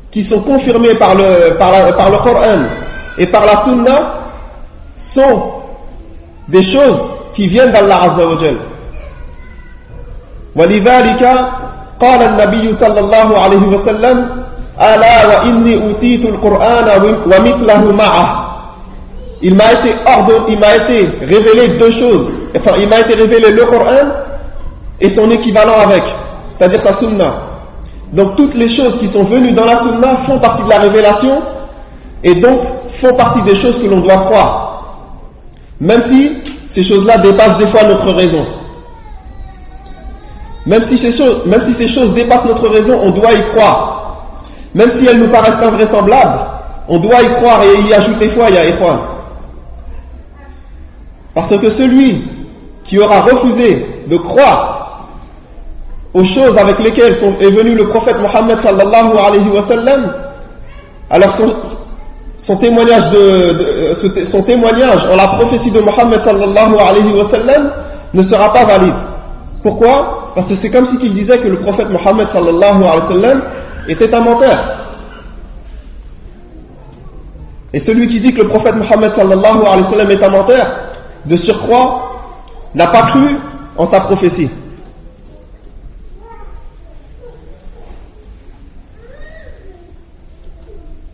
qui 0.10 0.24
sont 0.24 0.40
confirmées 0.40 0.96
par 0.96 1.16
le, 1.16 1.56
par, 1.58 1.96
par 1.96 2.10
le 2.10 2.18
Coran 2.20 2.64
et 3.18 3.28
par 3.28 3.46
la 3.46 3.64
Sunna 3.66 4.14
sont 4.98 5.44
des 6.48 6.64
choses 6.64 7.00
qui 7.34 7.48
viennent 7.48 7.72
d'Allah 7.72 8.04
Azza 8.04 8.26
wa 8.26 8.38
ولذلك 10.58 11.24
قال 12.02 12.22
النبي 12.24 12.74
صلى 12.74 13.00
الله 13.00 13.38
عليه 13.40 13.62
وسلم 13.68 14.41
il 19.43 19.55
m'a 19.55 19.73
été 19.73 19.95
ordonné, 20.07 20.45
il 20.49 20.59
m'a 20.59 20.77
été 20.77 21.09
révélé 21.21 21.77
deux 21.79 21.91
choses. 21.91 22.33
Enfin, 22.57 22.77
il 22.81 22.89
m'a 22.89 23.01
été 23.01 23.15
révélé 23.15 23.51
le 23.51 23.65
Coran 23.65 24.09
et 25.01 25.09
son 25.11 25.31
équivalent 25.31 25.79
avec, 25.81 26.03
c'est-à-dire 26.51 26.81
sa 26.83 26.93
sunna. 26.95 27.35
Donc 28.13 28.37
toutes 28.37 28.55
les 28.55 28.69
choses 28.69 28.99
qui 28.99 29.09
sont 29.09 29.25
venues 29.25 29.53
dans 29.53 29.65
la 29.65 29.81
sunna 29.81 30.17
font 30.27 30.39
partie 30.39 30.63
de 30.63 30.69
la 30.69 30.79
révélation 30.81 31.43
et 32.23 32.35
donc 32.37 32.61
font 33.01 33.15
partie 33.15 33.43
des 33.43 33.55
choses 33.57 33.79
que 33.81 33.87
l'on 33.87 34.01
doit 34.01 34.19
croire, 34.19 34.85
même 35.81 36.03
si 36.03 36.33
ces 36.69 36.83
choses-là 36.83 37.19
dépassent 37.19 37.59
des 37.59 37.67
fois 37.67 37.85
notre 37.85 38.11
raison. 38.13 38.47
Même 40.65 40.85
si 40.85 40.97
ces 40.97 41.11
choses 41.89 42.15
dépassent 42.15 42.45
notre 42.45 42.69
raison, 42.69 42.99
on 43.03 43.11
doit 43.11 43.33
y 43.33 43.43
croire. 43.51 44.02
Même 44.75 44.91
si 44.91 45.07
elles 45.07 45.19
nous 45.19 45.29
paraissent 45.29 45.63
invraisemblables, 45.63 46.41
on 46.89 46.99
doit 46.99 47.23
y 47.23 47.29
croire 47.35 47.63
et 47.63 47.89
y 47.89 47.95
ajouter 47.95 48.29
foi, 48.29 48.51
ya 48.51 48.65
Ikhwan. 48.67 48.99
Parce 51.35 51.57
que 51.57 51.69
celui 51.71 52.23
qui 52.85 52.99
aura 52.99 53.21
refusé 53.21 54.05
de 54.07 54.17
croire 54.17 55.09
aux 56.15 56.25
choses 56.25 56.59
avec 56.59 56.79
lesquelles 56.79 57.17
est 57.41 57.51
venu 57.51 57.75
le 57.75 57.89
prophète 57.89 58.19
Mohammed 58.21 58.61
sallallahu 58.61 59.13
alayhi 59.17 59.49
wa 59.49 59.63
sallam, 59.63 60.13
alors 61.09 61.35
son, 62.39 62.57
témoignage 62.57 63.11
de, 63.11 63.95
son 64.25 64.43
témoignage 64.43 65.07
en 65.11 65.17
la 65.17 65.29
prophétie 65.29 65.71
de 65.71 65.81
Mohammed 65.81 66.21
sallallahu 66.23 66.75
alayhi 66.79 67.13
wa 67.17 67.25
sallam 67.25 67.71
ne 68.13 68.23
sera 68.23 68.53
pas 68.53 68.65
valide. 68.65 68.95
Pourquoi? 69.63 70.33
Parce 70.35 70.49
que 70.49 70.55
c'est 70.57 70.71
comme 70.71 70.87
si 70.87 70.99
il 71.03 71.15
disait 71.15 71.39
que 71.39 71.49
le 71.49 71.61
prophète 71.61 71.89
Mohammed 71.89 72.29
sallallahu 72.29 72.83
alayhi 72.85 73.01
wa 73.01 73.09
sallam 73.09 73.43
était 73.88 74.14
un 74.14 74.22
menteur. 74.22 74.58
Et 77.74 77.80
celui 77.80 78.08
qui 78.08 78.20
dit 78.20 78.34
que 78.34 78.42
le 78.42 78.48
prophète 78.48 78.76
Mohammed 78.76 79.14
sallallahu 79.14 79.62
alayhi 79.62 79.84
wa 79.84 79.90
sallam 79.90 80.12
est 80.12 80.24
un 80.24 80.30
menteur, 80.30 80.68
de 81.26 81.36
surcroît, 81.36 82.12
n'a 82.74 82.88
pas 82.88 83.04
cru 83.04 83.38
en 83.78 83.86
sa 83.86 84.02
prophétie. 84.02 84.50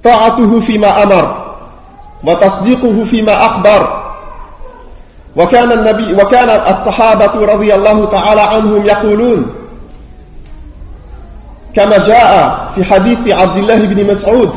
طاعته 0.03 0.59
فيما 0.59 1.03
أمر 1.03 1.55
وتصديقه 2.23 3.03
فيما 3.03 3.45
أخبر 3.45 4.03
وكان 5.35 5.71
النبي 5.71 6.13
وكان 6.13 6.49
الصحابة 6.49 7.45
رضي 7.53 7.75
الله 7.75 8.05
تعالى 8.05 8.41
عنهم 8.41 8.85
يقولون 8.85 9.56
كما 11.75 11.97
جاء 11.97 12.71
في 12.75 12.83
حديث 12.83 13.17
عبد 13.33 13.57
الله 13.57 13.75
بن 13.75 14.11
مسعود 14.11 14.49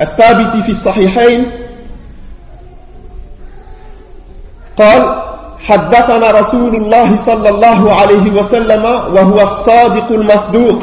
الثابت 0.00 0.56
في 0.64 0.68
الصحيحين 0.72 1.50
قال 4.78 5.22
حدثنا 5.60 6.30
رسول 6.30 6.76
الله 6.76 7.16
صلى 7.26 7.48
الله 7.48 7.92
عليه 7.94 8.30
وسلم 8.32 8.84
وهو 8.84 9.40
الصادق 9.40 10.08
المصدوق 10.12 10.78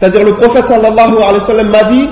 c'est-à-dire 0.00 0.24
le 0.24 0.34
prophète 0.34 0.66
sallallahu 0.66 1.16
alayhi 1.22 1.40
wa 1.40 1.46
sallam 1.46 1.68
m'a 1.70 1.84
dit 1.84 2.08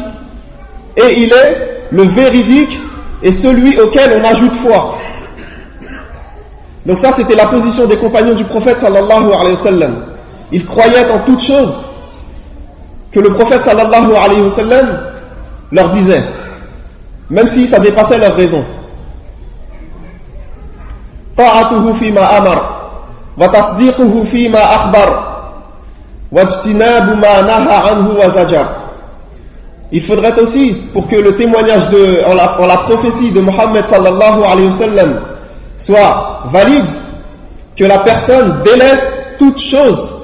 et 0.97 1.23
il 1.25 1.33
est 1.33 1.87
le 1.91 2.05
véridique 2.05 2.79
et 3.23 3.33
celui 3.33 3.79
auquel 3.81 4.21
on 4.21 4.25
ajoute 4.25 4.55
foi 4.57 4.99
donc 6.87 6.99
ça 6.99 7.13
c'était 7.17 7.35
la 7.35 7.47
position 7.47 7.87
des 7.87 7.97
compagnons 7.99 8.35
du 8.35 8.45
prophète 8.45 8.79
sallallahu 8.81 9.33
alayhi 9.33 9.57
wa 9.57 9.65
sallam 9.65 9.95
ils 10.53 10.65
croyaient 10.65 11.11
en 11.11 11.19
toutes 11.27 11.43
choses 11.43 11.75
que 13.13 13.21
le 13.21 13.31
prophète 13.33 13.63
sallallahu 13.65 14.15
alayhi 14.15 14.43
wa 14.43 14.57
sallam 14.57 15.01
leur 15.71 15.91
disait 15.91 16.23
même 17.31 17.49
si 17.49 17.67
ça 17.69 17.79
dépassait 17.79 18.19
leur 18.19 18.35
raison 18.37 18.65
طاعته 21.37 21.93
فيما 21.93 22.39
أمر 22.39 22.59
وتصديقه 23.39 24.25
فيما 24.25 24.75
أخبر 24.75 25.09
واجتناب 26.33 27.09
ما 27.17 27.41
نهى 27.43 27.77
عنه 27.77 28.11
وزجر 28.11 28.67
Il 29.95 30.01
faudrait 30.03 30.39
aussi, 30.41 30.73
pour 30.95 31.07
que 31.07 31.17
le 31.17 31.37
témoignage 31.37 31.91
de, 31.91 32.25
en, 32.27 32.33
la, 32.35 32.59
en 32.59 32.67
la 32.67 32.79
prophétie 32.79 33.31
de 33.31 33.41
Mohammed 33.43 33.85
sallallahu 33.89 34.43
alayhi 34.43 34.69
wa 34.69 34.79
sallam 34.79 35.21
soit 35.77 36.41
valide, 36.51 36.87
que 37.77 37.85
la 37.85 37.99
personne 37.99 38.63
délaisse 38.65 39.05
toute 39.39 39.59
chose 39.59 40.16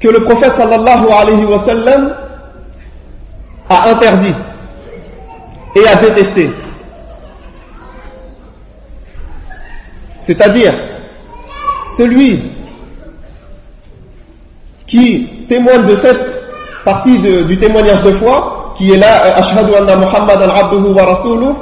que 0.00 0.08
le 0.08 0.24
prophète 0.24 0.54
sallallahu 0.54 1.06
alayhi 1.10 1.44
wa 1.44 1.58
sallam 1.58 2.14
a 3.68 3.90
interdit 3.90 4.34
et 5.74 5.86
a 5.86 5.96
détesté. 5.96 6.50
C'est-à-dire, 10.20 10.74
celui 11.96 12.42
qui 14.86 15.26
témoigne 15.48 15.86
de 15.86 15.94
cette 15.96 16.38
partie 16.84 17.18
du 17.18 17.58
témoignage 17.58 18.02
de 18.02 18.12
foi, 18.12 18.72
qui 18.76 18.92
est 18.92 18.96
là, 18.96 19.26
euh, 19.26 19.40
Ashhadu 19.40 19.74
anna 19.74 19.96
Muhammad 19.96 20.42
al-Abduhu 20.42 20.92
wa 20.92 21.04
Rasuluh, 21.04 21.54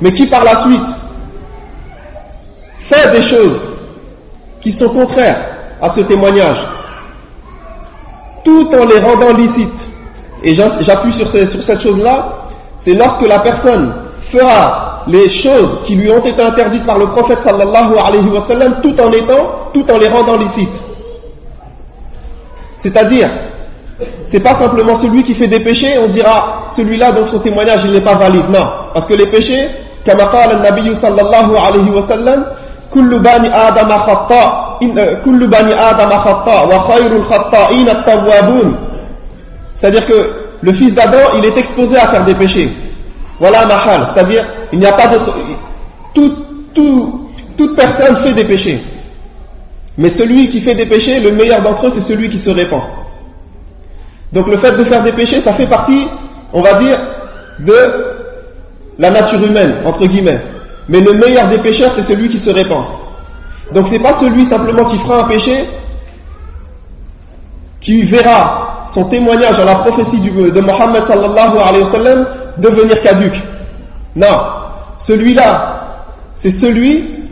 mais 0.00 0.12
qui 0.12 0.26
par 0.26 0.44
la 0.44 0.56
suite 0.56 0.88
fait 2.88 3.10
des 3.10 3.22
choses 3.22 3.66
qui 4.60 4.72
sont 4.72 4.88
contraires 4.88 5.38
à 5.80 5.90
ce 5.90 6.02
témoignage, 6.02 6.58
tout 8.44 8.68
en 8.74 8.84
les 8.84 9.00
rendant 9.00 9.32
licites. 9.32 9.92
Et 10.42 10.54
j'appuie 10.54 11.12
sur, 11.12 11.28
cette 11.30 11.80
chose-là, 11.80 12.48
c'est 12.78 12.94
lorsque 12.94 13.26
la 13.26 13.38
personne 13.40 13.94
fera 14.30 15.02
les 15.06 15.28
choses 15.28 15.82
qui 15.86 15.94
lui 15.94 16.10
ont 16.10 16.24
été 16.24 16.42
interdites 16.42 16.84
par 16.84 16.98
le 16.98 17.06
prophète 17.08 17.40
sallallahu 17.42 17.94
alayhi 17.98 18.28
wa 18.28 18.40
sallam 18.42 18.76
tout 18.82 18.98
en 19.00 19.10
étant, 19.12 19.70
tout 19.72 19.88
en 19.90 19.98
les 19.98 20.08
rendant 20.08 20.36
licites. 20.36 20.82
C'est-à-dire, 22.78 23.28
c'est 24.30 24.40
pas 24.40 24.56
simplement 24.56 24.96
celui 24.98 25.22
qui 25.22 25.34
fait 25.34 25.46
des 25.46 25.60
péchés, 25.60 25.98
on 26.04 26.08
dira 26.08 26.64
celui-là, 26.70 27.12
donc 27.12 27.28
son 27.28 27.38
témoignage 27.38 27.82
il 27.84 27.92
n'est 27.92 28.00
pas 28.00 28.14
valide. 28.14 28.48
Non, 28.48 28.66
parce 28.94 29.06
que 29.06 29.14
les 29.14 29.26
péchés, 29.26 29.68
comme 30.04 30.18
a 30.18 30.46
le 30.46 30.94
sallallahu 30.96 31.56
alayhi 31.56 31.90
wa 31.90 32.02
sallam, 32.02 32.44
كل 32.93 33.19
بني 33.19 33.49
آدم 33.67 33.89
خطاء 33.89 34.79
كل 35.25 35.47
بني 35.47 35.73
آدم 35.73 36.09
خطاء 36.09 36.67
وخير 36.67 37.15
الخطائين 37.15 37.89
التوابون 37.89 38.75
c'est-à-dire 39.75 40.05
que 40.05 40.31
le 40.61 40.73
fils 40.73 40.93
d'Adam 40.93 41.37
il 41.37 41.45
est 41.45 41.57
exposé 41.57 41.97
à 41.97 42.07
faire 42.07 42.25
des 42.25 42.35
péchés 42.35 42.71
voilà 43.39 43.65
mahal, 43.65 44.07
c'est-à-dire, 44.13 44.45
il 44.71 44.79
n'y 44.79 44.85
a 44.85 44.93
pas 44.93 45.07
d'autre. 45.07 45.33
toute 46.13 47.75
personne 47.75 48.15
fait 48.17 48.33
des 48.33 48.45
péchés. 48.45 48.81
Mais 49.97 50.09
celui 50.09 50.47
qui 50.49 50.61
fait 50.61 50.75
des 50.75 50.85
péchés, 50.85 51.19
le 51.19 51.31
meilleur 51.31 51.61
d'entre 51.61 51.87
eux, 51.87 51.91
c'est 51.93 52.01
celui 52.01 52.29
qui 52.29 52.37
se 52.37 52.49
répand. 52.49 52.83
Donc 54.33 54.47
le 54.47 54.57
fait 54.57 54.73
de 54.73 54.83
faire 54.83 55.03
des 55.03 55.11
péchés, 55.11 55.39
ça 55.41 55.53
fait 55.53 55.67
partie, 55.67 56.07
on 56.53 56.61
va 56.61 56.73
dire, 56.75 56.99
de 57.59 57.75
la 58.99 59.11
nature 59.11 59.43
humaine, 59.43 59.75
entre 59.85 60.05
guillemets. 60.05 60.41
Mais 60.88 61.00
le 61.00 61.12
meilleur 61.12 61.48
des 61.48 61.58
pécheurs, 61.58 61.92
c'est 61.94 62.02
celui 62.02 62.28
qui 62.28 62.38
se 62.38 62.50
répand. 62.50 62.84
Donc 63.72 63.86
c'est 63.88 63.98
pas 64.00 64.14
celui 64.14 64.44
simplement 64.44 64.84
qui 64.84 64.98
fera 64.98 65.24
un 65.24 65.28
péché, 65.28 65.68
qui 67.80 68.02
verra 68.02 68.86
son 68.92 69.04
témoignage 69.04 69.58
à 69.58 69.64
la 69.64 69.76
prophétie 69.76 70.20
de 70.20 70.60
Mohammed 70.60 71.06
sallallahu 71.06 71.58
alayhi 71.58 71.84
wa 71.84 71.90
sallam 71.90 72.26
devenir 72.58 73.00
caduque. 73.00 73.40
Non, 74.14 74.38
celui-là, 74.98 76.04
c'est 76.36 76.50
celui 76.50 77.22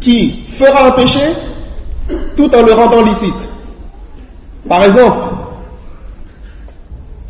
qui 0.00 0.44
fera 0.58 0.86
un 0.86 0.90
péché 0.92 1.20
tout 2.36 2.54
en 2.54 2.62
le 2.62 2.72
rendant 2.72 3.02
licite. 3.02 3.50
Par 4.68 4.84
exemple, 4.84 5.26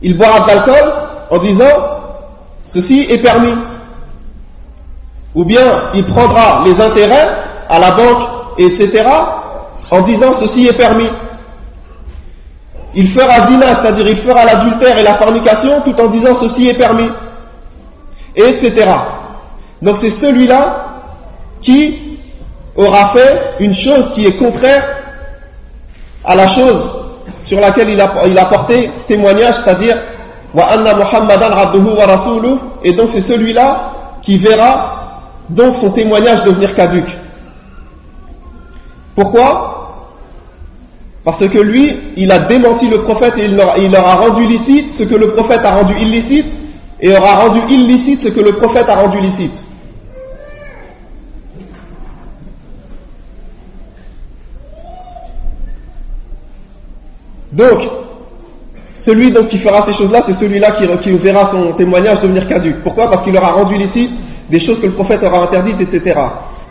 il 0.03 0.16
boira 0.16 0.40
de 0.40 0.47
l'alcool 0.49 0.92
en 1.31 1.38
disant 1.38 1.71
ceci 2.66 3.07
est 3.09 3.18
permis. 3.18 3.55
Ou 5.35 5.45
bien 5.45 5.90
il 5.95 6.05
prendra 6.05 6.62
les 6.64 6.81
intérêts 6.81 7.29
à 7.68 7.79
la 7.79 7.92
banque, 7.92 8.29
etc., 8.59 9.05
en 9.90 10.01
disant 10.03 10.33
ceci 10.33 10.66
est 10.66 10.77
permis. 10.77 11.09
Il 12.95 13.09
fera 13.09 13.47
zina, 13.47 13.81
c'est-à-dire 13.81 14.09
il 14.09 14.18
fera 14.18 14.45
l'adultère 14.45 14.99
et 14.99 15.03
la 15.03 15.14
fornication 15.14 15.81
tout 15.83 15.99
en 16.01 16.09
disant 16.09 16.35
ceci 16.35 16.68
est 16.68 16.75
permis, 16.75 17.09
etc. 18.37 18.90
Donc 19.81 19.97
c'est 19.97 20.11
celui-là 20.11 20.87
qui 21.62 22.18
aura 22.77 23.11
fait 23.11 23.55
une 23.61 23.75
chose 23.75 24.11
qui 24.12 24.27
est 24.27 24.37
contraire 24.37 24.88
à 26.25 26.35
la 26.35 26.47
chose 26.47 26.90
sur 27.40 27.61
laquelle 27.61 27.88
il 27.90 28.01
a, 28.01 28.45
porté 28.47 28.90
témoignage, 29.09 29.55
c'est-à-dire 29.57 29.97
wa 30.55 30.64
anna 30.66 30.95
Muhammadan 30.95 31.53
abduhu 31.53 31.97
wa 31.97 32.07
rasuluh, 32.07 32.57
et 32.85 32.92
donc 32.92 33.11
c'est 33.11 33.23
celui-là 33.23 33.92
qui 34.23 34.38
verra 34.38 35.02
donc 35.55 35.75
son 35.77 35.91
témoignage 35.91 36.45
devenir 36.45 36.75
caduque. 36.75 37.17
Pourquoi? 39.15 39.69
Parce 41.25 41.47
que 41.47 41.59
lui, 41.59 41.97
il 42.17 42.33
a 42.33 42.41
démenti 42.41 42.88
le 42.88 43.03
prophète 43.03 43.35
et 43.38 43.45
il 43.45 43.57
leur, 43.57 44.07
a 44.07 44.15
rendu 44.17 44.47
licite 44.47 44.95
ce 44.95 45.05
que 45.05 45.15
le 45.15 45.33
prophète 45.33 45.61
a 45.62 45.77
rendu 45.77 45.95
illicite 46.01 46.57
et 47.01 47.17
aura 47.17 47.37
rendu 47.37 47.61
illicite 47.69 48.23
ce 48.23 48.29
que 48.29 48.41
le 48.41 48.57
prophète 48.57 48.88
a 48.88 48.97
rendu 48.97 49.21
licite. 49.21 49.65
Donc, 57.53 57.81
celui 58.95 59.33
qui 59.49 59.59
fera 59.59 59.85
ces 59.85 59.93
choses-là, 59.93 60.23
c'est 60.27 60.33
celui-là 60.33 60.73
qui, 60.73 60.87
qui 61.03 61.11
verra 61.19 61.51
son 61.51 61.73
témoignage 61.75 62.21
devenir 62.23 62.49
caduque. 62.49 62.83
Pourquoi? 62.83 63.11
Parce 63.11 63.23
qu'il 63.23 63.37
aura 63.37 63.53
rendu 63.53 63.75
licite 63.77 64.12
des 64.51 64.61
choses 64.61 64.81
que 64.81 64.87
le 64.87 64.93
prophète 64.93 65.23
aura 65.25 65.43
interdites, 65.43 65.81
etc. 65.81 66.21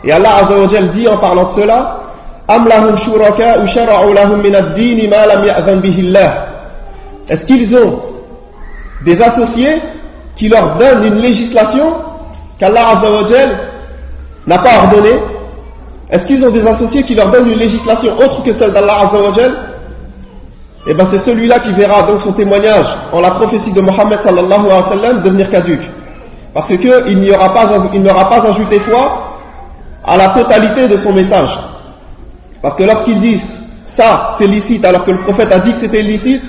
Et 0.04 0.12
Allah 0.12 0.36
Azzawajal 0.44 0.90
dit 0.90 1.06
en 1.08 1.16
parlant 1.18 1.44
de 1.44 1.52
cela. 1.52 1.98
Est-ce 7.28 7.46
qu'ils 7.46 7.76
ont 7.76 8.02
des 9.04 9.22
associés 9.22 9.80
qui 10.36 10.48
leur 10.48 10.76
donnent 10.76 11.04
une 11.04 11.18
législation 11.18 11.94
qu'Allah 12.58 12.98
Azzawajal 12.98 13.58
n'a 14.46 14.58
pas 14.58 14.78
ordonnée? 14.84 15.20
Est-ce 16.10 16.24
qu'ils 16.26 16.44
ont 16.44 16.50
des 16.50 16.66
associés 16.66 17.04
qui 17.04 17.14
leur 17.14 17.30
donnent 17.30 17.48
une 17.48 17.58
législation 17.58 18.18
autre 18.18 18.42
que 18.42 18.52
celle 18.52 18.72
d'Allah 18.72 19.06
Azzawajal 19.06 19.54
Eh 20.88 20.94
bien 20.94 21.06
c'est 21.12 21.18
celui-là 21.18 21.60
qui 21.60 21.72
verra 21.72 22.02
donc 22.02 22.20
son 22.20 22.32
témoignage 22.32 22.86
en 23.12 23.20
la 23.20 23.30
prophétie 23.30 23.70
de 23.72 23.80
Mohammed 23.80 24.20
sallallahu 24.20 24.66
alayhi 24.66 24.82
wa 24.82 24.88
sallam 24.88 25.22
devenir 25.22 25.48
caduque. 25.48 25.88
Parce 26.54 26.68
qu'il 26.76 27.18
n'y 27.18 27.30
aura 27.30 27.52
pas, 27.54 27.64
il 27.92 28.02
n'aura 28.02 28.28
pas 28.28 28.46
ajouté 28.48 28.78
foi 28.80 29.38
à 30.04 30.16
la 30.16 30.28
totalité 30.30 30.88
de 30.88 30.96
son 30.96 31.12
message. 31.12 31.58
Parce 32.60 32.74
que 32.74 32.82
lorsqu'ils 32.82 33.20
disent 33.20 33.62
ça 33.86 34.34
c'est 34.38 34.46
licite 34.46 34.84
alors 34.84 35.04
que 35.04 35.10
le 35.10 35.18
prophète 35.18 35.52
a 35.52 35.58
dit 35.58 35.72
que 35.72 35.80
c'était 35.80 36.02
licite, 36.02 36.42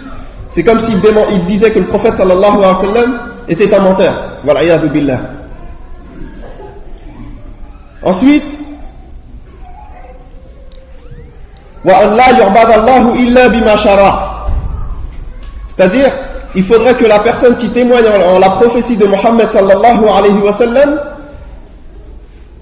c'est 0.50 0.64
comme 0.64 0.80
s'il 0.80 1.00
il 1.32 1.46
disait 1.46 1.72
que 1.72 1.80
le 1.80 1.88
prophète 1.88 2.16
sallallahu 2.16 2.58
alayhi 2.58 2.76
wa 2.76 2.94
sallam 2.94 3.20
était 3.48 3.74
un 3.74 3.80
menteur. 3.80 4.14
Voilà, 4.44 4.78
billah. 4.78 5.20
Ensuite, 8.04 8.44
c'est-à-dire 15.76 16.12
il 16.55 16.65
faudrait 16.65 16.95
que 16.95 17.05
la 17.07 17.19
personne 17.21 17.57
qui 17.57 17.69
témoigne 17.71 18.07
en, 18.09 18.39
la 18.39 18.51
prophétie 18.51 18.97
de 18.97 19.07
Mohammed 19.07 19.49
sallallahu 19.53 20.05
alayhi 20.09 20.39
wa 20.39 20.53
sallam 20.55 20.99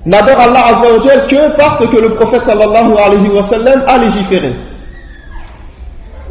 n'adore 0.04 0.40
Allah 0.40 0.64
azza 0.66 1.18
que 1.28 1.56
parce 1.56 1.87
que 1.87 1.96
le 1.96 2.11
prophète 2.14 2.42
sallallahu 2.46 2.92
alayhi 2.98 3.28
wa 3.28 3.42
sallam 3.48 3.82
a 3.87 3.98
légiféré. 3.98 4.54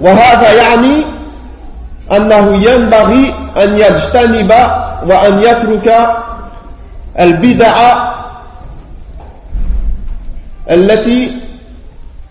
وهذا 0.01 0.51
يعني 0.51 1.06
أنه 2.12 2.56
ينبغي 2.69 3.34
أن 3.58 3.80
يجتنب 3.80 4.51
وأن 5.08 5.39
يترك 5.39 6.08
البدع 7.19 7.73
التي 10.71 11.32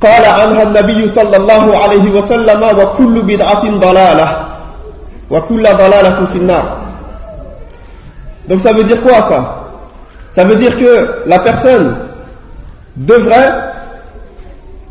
قال 0.02 0.24
عنها 0.24 0.62
النبي 0.62 1.08
صلى 1.08 1.36
الله 1.36 1.76
عليه 1.78 2.10
وسلم 2.10 2.78
وكل 2.78 3.22
بدعة 3.22 3.70
ضلالة 3.78 4.47
donc 8.49 8.59
ça 8.61 8.73
veut 8.73 8.83
dire 8.83 9.01
quoi 9.03 9.29
ça? 9.29 9.55
Ça 10.35 10.43
veut 10.43 10.55
dire 10.55 10.77
que 10.77 11.21
la 11.27 11.39
personne 11.39 11.97
devrait 12.95 13.53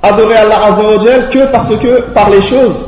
adorer 0.03 0.37
Allah 0.37 0.65
Azzawajal 0.67 1.31
que 1.31 1.51
parce 1.51 1.75
que 1.77 2.03
par 2.13 2.31
les 2.31 2.41
choses 2.41 2.87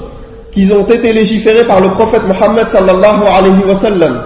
qui 0.52 0.70
ont 0.72 0.86
été 0.86 1.12
légiférées 1.12 1.64
par 1.64 1.80
le 1.80 1.90
prophète 1.90 2.22
Mohammed 2.24 2.68
sallallahu 2.68 3.22
alayhi 3.26 3.64
wa 3.64 3.76
sallam. 3.80 4.22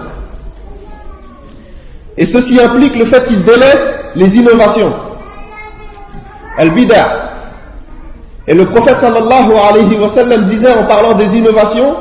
Et 2.17 2.25
ceci 2.25 2.59
implique 2.61 2.95
le 2.95 3.05
fait 3.05 3.25
qu'il 3.25 3.43
délaisse 3.43 3.99
les 4.15 4.37
innovations. 4.37 4.93
Al-Bida. 6.57 7.31
Et 8.47 8.53
le 8.53 8.65
prophète 8.65 8.97
sallallahu 9.01 9.51
alayhi 9.69 9.95
wa 9.99 10.09
sallam 10.09 10.45
disait 10.45 10.71
en 10.73 10.85
parlant 10.85 11.13
des 11.13 11.25
innovations 11.37 11.95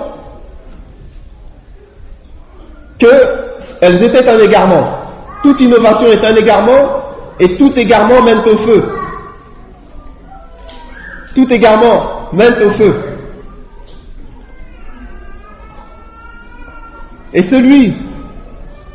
qu'elles 2.99 4.03
étaient 4.03 4.29
un 4.29 4.39
égarement. 4.39 4.87
Toute 5.43 5.61
innovation 5.61 6.07
est 6.09 6.25
un 6.25 6.35
égarement 6.37 7.03
et 7.41 7.57
tout 7.57 7.73
égarement 7.79 8.23
mène 8.23 8.41
au 8.41 8.57
feu. 8.59 8.85
Tout 11.35 11.53
égarement 11.53 12.29
mène 12.33 12.55
au 12.65 12.71
feu. 12.71 12.95
Et 17.33 17.43
celui 17.43 17.95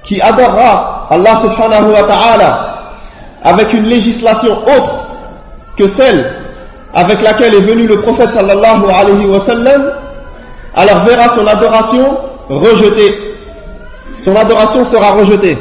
qui 0.03 0.21
adorera 0.21 1.07
Allah 1.09 1.37
subhanahu 1.41 1.91
wa 1.91 2.03
ta'ala 2.03 2.79
avec 3.43 3.73
une 3.73 3.83
législation 3.85 4.57
autre 4.63 4.93
que 5.77 5.87
celle 5.87 6.33
avec 6.93 7.21
laquelle 7.21 7.53
est 7.53 7.61
venu 7.61 7.85
le 7.85 8.01
prophète 8.01 8.31
sallallahu 8.31 8.85
alayhi 8.89 9.27
wa 9.27 9.39
sallam, 9.41 9.91
alors 10.75 11.03
verra 11.05 11.29
son 11.35 11.45
adoration 11.45 12.17
rejetée 12.49 13.15
son 14.18 14.36
adoration 14.36 14.84
sera 14.84 15.10
rejetée. 15.12 15.58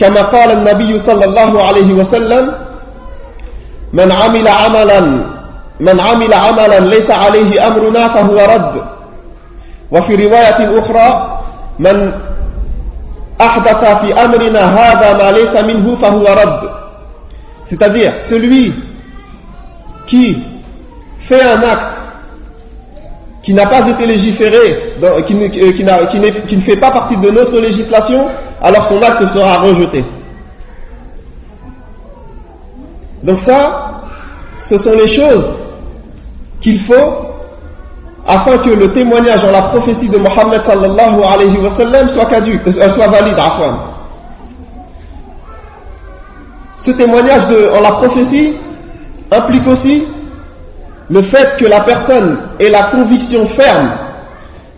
كما 0.00 0.22
قال 0.22 0.50
النبي 0.50 0.98
صلى 0.98 1.24
الله 1.24 1.62
عليه 1.62 1.92
وسلم 1.92 2.52
من 3.92 4.12
عمل 4.12 4.48
عملا 4.48 5.00
من 5.80 6.00
عمل 6.00 6.34
عملا 6.34 6.80
ليس 6.80 7.10
عليه 7.10 7.66
أمرنا 7.68 8.08
فهو 8.08 8.36
رد 8.54 8.82
وفي 9.92 10.14
رواية 10.26 10.78
أخرى 10.78 11.38
من 11.78 12.12
أحدث 13.40 13.84
في 14.00 14.24
أمرنا 14.24 14.62
هذا 14.78 15.08
ما 15.12 15.38
ليس 15.38 15.54
منه 15.64 15.94
فهو 16.02 16.24
رد 16.24 16.70
c'est-à-dire 17.70 18.12
celui 18.28 18.74
qui 20.06 20.42
fait 21.28 21.42
un 21.42 21.62
acte 21.62 22.02
qui 23.45 23.53
n'a 23.53 23.67
pas 23.67 23.87
été 23.87 24.07
légiféré, 24.07 24.95
qui, 25.27 25.35
ne, 25.35 25.47
qui, 25.47 26.57
ne 26.57 26.61
fait 26.61 26.77
pas 26.77 26.89
partie 26.89 27.15
de 27.17 27.29
notre 27.29 27.59
législation, 27.59 28.27
alors 28.59 28.83
son 28.85 28.99
acte 29.03 29.23
sera 29.27 29.59
rejeté. 29.59 30.03
Donc 33.21 33.37
ça, 33.39 34.01
ce 34.61 34.79
sont 34.79 34.93
les 34.93 35.07
choses 35.07 35.57
qu'il 36.59 36.79
faut 36.79 37.25
afin 38.25 38.57
que 38.57 38.71
le 38.71 38.91
témoignage 38.91 39.45
en 39.45 39.51
la 39.51 39.61
prophétie 39.63 40.09
de 40.09 40.17
Mohammed 40.17 40.63
sallallahu 40.63 41.21
alayhi 41.23 41.59
wa 41.59 41.69
sallam 41.69 42.09
soit, 42.09 42.25
caduque, 42.25 42.61
euh, 42.65 42.71
soit 42.71 43.07
valide. 43.07 43.37
Afin. 43.37 43.77
Ce 46.77 46.89
témoignage 46.91 47.43
en 47.77 47.81
la 47.81 47.91
prophétie 47.91 48.55
implique 49.31 49.67
aussi 49.67 50.05
le 51.10 51.22
fait 51.22 51.56
que 51.58 51.64
la 51.66 51.80
personne 51.80 52.38
ait 52.58 52.68
la 52.70 52.84
conviction 52.84 53.46
ferme 53.48 53.90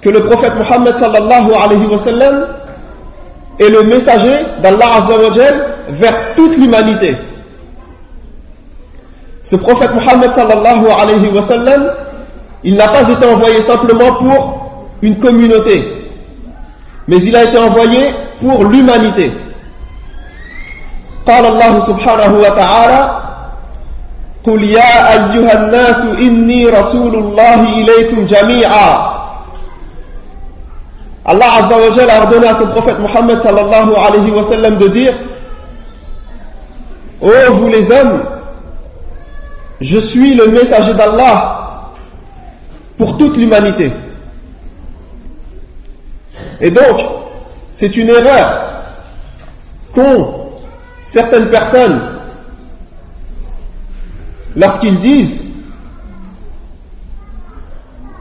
que 0.01 0.09
le 0.09 0.25
prophète 0.25 0.55
Mohammed 0.57 0.97
sallallahu 0.97 1.53
alayhi 1.55 1.87
wa 1.87 1.99
sallam 1.99 2.47
est 3.61 3.69
le 3.69 3.83
messager 3.85 4.35
d'Allah 4.63 4.87
azawajal 5.05 5.67
vers 5.91 6.35
toute 6.35 6.57
l'humanité. 6.57 7.17
Ce 9.43 9.57
prophète 9.57 9.91
Mohammed 9.95 10.33
sallallahu 10.33 10.87
alayhi 10.91 11.29
wa 11.29 11.43
sallam, 11.43 11.91
il 12.65 12.77
n'a 12.77 12.89
pas 12.89 13.09
été 13.09 13.27
envoyé 13.27 13.61
simplement 13.63 14.15
pour 14.15 14.87
une 15.03 15.19
communauté, 15.19 16.11
mais 17.07 17.17
il 17.19 17.37
a 17.37 17.45
été 17.45 17.59
envoyé 17.59 18.15
pour 18.41 18.65
l'humanité. 18.65 19.33
قال 21.27 21.47
الله 21.47 21.79
سبحانه 21.79 22.33
وتعالى 22.35 23.23
قل 24.47 24.65
يا 24.65 25.13
أيها 25.13 25.65
الناس 25.65 26.05
إني 26.05 26.67
رسول 26.67 27.15
الله 27.15 27.79
إليكم 27.79 28.27
جميعا 28.27 29.13
Allah 31.25 31.63
Azza 31.63 31.77
wa 31.79 31.91
Jal 31.93 32.11
a 32.11 32.23
ordonné 32.23 32.49
à 32.49 32.59
son 32.59 32.67
prophète 32.67 32.99
Mohammed 32.99 33.39
sallallahu 33.43 33.95
alayhi 33.95 34.31
wa 34.33 34.43
sallam 34.43 34.77
de 34.77 34.89
dire 34.89 35.15
Ô 37.21 37.29
oh, 37.29 37.53
vous 37.53 37.69
les 37.69 37.89
hommes, 37.93 38.25
je 39.81 40.01
suis 40.01 40.35
le 40.35 40.49
messager 40.49 40.95
d'Allah 40.95 41.93
pour 42.99 43.17
toute 43.17 43.37
l'humanité. 43.37 43.93
Et 46.61 46.73
donc, 46.73 46.99
c'est 47.77 47.97
une 47.97 48.09
erreur 48.09 48.63
qu'ont 49.95 50.35
certaines 51.13 51.51
personnes 51.51 52.01
lorsqu'ils 54.58 54.98
disent 54.98 55.42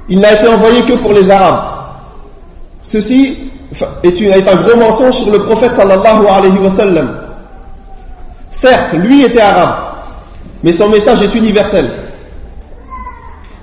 il 0.08 0.20
n'a 0.20 0.34
été 0.34 0.46
envoyé 0.48 0.82
que 0.82 0.92
pour 0.94 1.12
les 1.12 1.28
Arabes. 1.28 1.64
Ceci 2.84 3.50
est, 4.04 4.48
un 4.48 4.56
gros 4.56 4.76
mensonge 4.76 5.14
sur 5.14 5.30
le 5.32 5.40
prophète 5.40 5.72
sallallahu 5.72 6.26
alayhi 6.28 6.58
wa 6.58 6.70
sallam. 6.70 7.18
Certes, 8.50 8.92
lui 8.94 9.24
était 9.24 9.40
arabe, 9.40 9.74
mais 10.62 10.70
son 10.72 10.88
message 10.88 11.22
est 11.22 11.34
universel. 11.34 11.90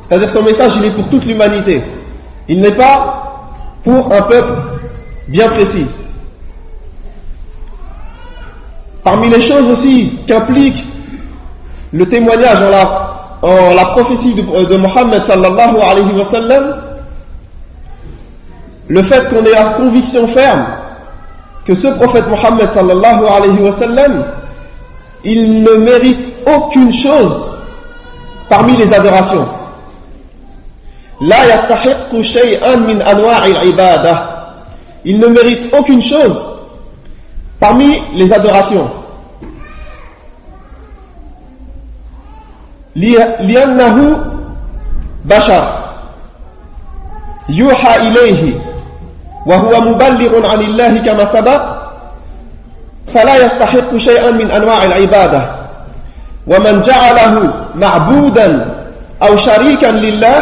C'est-à-dire 0.01 0.29
son 0.29 0.43
message, 0.43 0.73
il 0.77 0.85
est 0.85 0.91
pour 0.91 1.07
toute 1.07 1.25
l'humanité. 1.25 1.81
Il 2.49 2.59
n'est 2.59 2.75
pas 2.75 3.49
pour 3.85 4.11
un 4.11 4.23
peuple 4.23 4.53
bien 5.29 5.47
précis. 5.47 5.87
Parmi 9.03 9.29
les 9.29 9.41
choses 9.41 9.69
aussi 9.69 10.19
qu'implique 10.27 10.83
le 11.93 12.09
témoignage 12.09 12.57
en 13.43 13.73
la, 13.73 13.85
prophétie 13.85 14.33
de, 14.33 14.41
de 14.65 14.77
Mohammed 14.77 15.25
sallallahu 15.25 15.77
alayhi 15.79 16.11
wa 16.11 16.25
sallam, 16.25 16.75
le 18.87 19.03
fait 19.03 19.29
qu'on 19.29 19.45
ait 19.45 19.51
la 19.51 19.73
conviction 19.75 20.27
ferme 20.27 20.65
que 21.65 21.75
ce 21.75 21.87
prophète 21.87 22.27
Mohammed 22.27 22.69
sallallahu 22.73 23.25
alayhi 23.25 23.61
wa 23.61 23.71
sallam, 23.73 24.25
il 25.23 25.63
ne 25.63 25.75
mérite 25.77 26.29
aucune 26.45 26.91
chose 26.91 27.51
parmi 28.49 28.75
les 28.75 28.91
adorations. 28.93 29.45
Il 35.05 35.19
ne 35.19 35.27
mérite 35.27 35.73
aucune 35.77 36.01
chose 36.01 36.41
parmi 37.59 38.01
les 38.15 38.33
adorations. 38.33 38.89
لأنه 42.95 44.25
بشر. 45.25 45.63
يوحى 47.49 47.95
إليه 48.07 48.59
وهو 49.45 49.81
مبلغ 49.81 50.45
عن 50.51 50.61
الله 50.61 50.97
كما 50.97 51.33
سبق 51.33 51.61
فلا 53.13 53.35
يستحق 53.45 53.95
شيئا 53.97 54.31
من 54.31 54.51
أنواع 54.51 54.83
العبادة. 54.83 55.41
ومن 56.47 56.81
جعله 56.81 57.53
معبودا 57.75 58.75
أو 59.23 59.35
شريكا 59.35 59.87
لله 59.87 60.37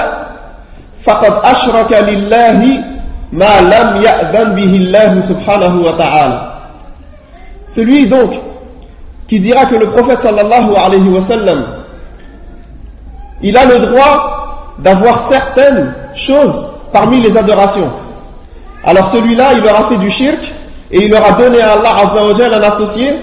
فقد 1.03 1.33
أشرك 1.43 1.91
لله 1.93 2.83
ما 3.31 3.61
لم 3.61 4.01
يأذن 4.01 4.55
به 4.55 4.75
الله 4.75 5.19
سبحانه 5.19 5.81
وتعالى. 5.87 6.51
Celui 7.67 8.07
donc 8.07 8.31
qui 9.27 9.39
dira 9.39 9.65
que 9.65 9.75
le 9.75 9.85
prophète 9.91 10.21
sallallahu 10.21 10.75
alayhi 10.75 11.07
wa 11.07 11.21
sallam 11.21 11.80
il 13.42 13.56
a 13.56 13.64
le 13.64 13.78
droit 13.80 14.74
d'avoir 14.78 15.28
certaines 15.28 15.94
choses 16.14 16.68
parmi 16.92 17.20
les 17.20 17.36
adorations. 17.36 17.90
Alors 18.84 19.10
celui-là, 19.10 19.52
il 19.54 19.62
leur 19.62 19.80
a 19.80 19.88
fait 19.88 19.96
du 19.96 20.10
shirk 20.10 20.40
et 20.90 21.04
il 21.04 21.10
leur 21.10 21.24
a 21.26 21.32
donné 21.32 21.60
à 21.60 21.72
Allah 21.72 21.96
Azzawajal 22.04 22.54
un 22.54 22.62
associé. 22.62 23.14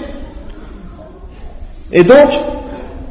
Et 1.92 2.04
donc, 2.04 2.30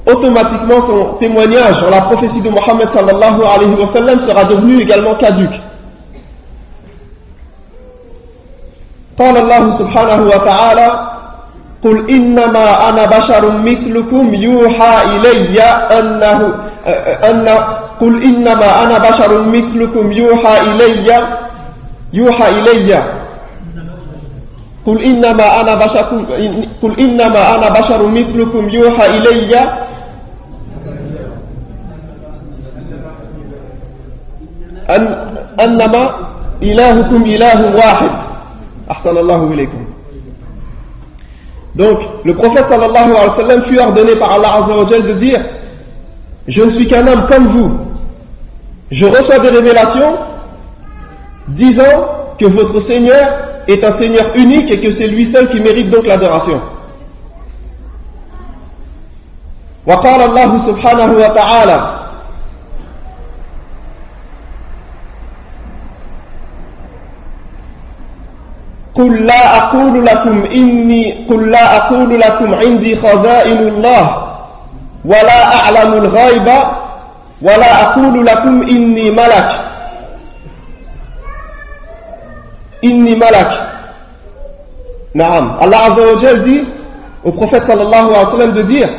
automatiquement, 0.05 0.85
son 0.85 1.13
témoignage 1.19 1.83
en 1.83 1.89
la 1.89 2.01
prophétie 2.01 2.41
de 2.41 2.49
Mohammed 2.49 2.89
sallallahu 2.89 3.41
alayhi 3.43 3.75
wa 3.79 3.87
sallam 3.87 4.19
sera 4.19 4.43
devenu 4.45 4.81
également 4.81 5.15
caduque. 5.15 5.59
قال 9.19 9.37
الله 9.37 9.69
سبحانه 9.69 10.21
وتعالى 10.25 11.09
قل 11.83 12.09
إنما 12.09 12.89
أنا 12.89 13.05
بشر 13.05 13.51
مثلكم 13.61 14.33
يوحى 14.33 14.93
إلي 15.15 15.61
أنه 15.99 16.53
أن 17.30 17.48
قل 18.00 18.22
إنما 18.22 18.82
أنا 18.84 18.98
بشر 19.10 19.42
مثلكم 19.48 20.12
يوحى 20.12 20.60
إلي 20.60 21.26
يوحى 22.12 22.48
إلي. 22.48 23.02
قل 24.86 25.02
إنما 25.02 25.60
أنا 25.60 25.74
بشر 25.74 26.02
قل 26.82 27.00
إنما 27.00 27.54
أنا 27.54 27.68
بشر 27.80 28.06
مثلكم 28.06 28.68
يوحى 28.68 29.06
إلي. 29.06 29.52
أن 34.90 35.02
أنما 35.60 36.02
إلهكم 36.62 37.20
إله 37.24 37.60
واحد. 37.76 38.10
أحسن 38.90 39.16
الله 39.16 39.40
إليكم. 39.52 39.84
Donc, 41.76 41.98
le 42.24 42.34
prophète 42.34 42.66
sallallahu 42.68 43.10
alayhi 43.12 43.28
wa 43.28 43.36
sallam 43.36 43.62
fut 43.62 43.78
ordonné 43.78 44.16
par 44.16 44.32
Allah 44.32 44.64
azza 44.64 44.76
wa 44.78 44.84
de 44.84 45.12
dire 45.12 45.38
Je 46.47 46.61
ne 46.63 46.69
suis 46.69 46.87
qu'un 46.87 47.07
homme 47.07 47.25
comme 47.27 47.47
vous. 47.47 47.71
Je 48.91 49.05
reçois 49.05 49.39
des 49.39 49.49
révélations 49.49 50.17
disant 51.47 52.35
que 52.37 52.45
votre 52.45 52.79
Seigneur 52.79 53.39
est 53.67 53.83
un 53.83 53.97
Seigneur 53.97 54.35
unique 54.35 54.69
et 54.71 54.79
que 54.79 54.91
c'est 54.91 55.07
lui 55.07 55.25
seul 55.25 55.47
qui 55.47 55.59
mérite 55.59 55.89
donc 55.89 56.05
l'adoration. 56.05 56.61
وقال 59.87 60.21
الله 60.21 60.57
سبحانه 60.57 61.11
وتعالى 61.11 61.79
قل 68.95 69.25
لا 69.25 69.57
أقول 69.57 70.05
لكم 70.05 70.43
إني 70.45 71.25
قل 71.29 71.51
لا 71.51 71.77
أقول 71.77 72.19
لكم 72.19 72.55
عندي 72.55 72.95
خزائن 72.95 73.57
الله 73.57 74.26
ولا 75.07 75.55
أعلم 75.55 75.93
الغيب 75.93 76.47
ولا 77.41 77.81
أقول 77.83 78.25
لكم 78.25 78.61
إني 78.61 79.11
ملك 79.11 79.49
إني 82.83 83.15
ملك 83.15 83.69
نعم 85.15 85.57
الله 85.61 85.77
عز 85.77 85.99
وجل 85.99 86.43
dit 86.43 86.65
au 87.25 87.31
prophète 87.31 87.63
sallallahu 87.65 88.09
alayhi 88.09 88.25
wa 88.25 88.31
sallam 88.31 88.51
de 88.53 88.61
dire 88.63 88.89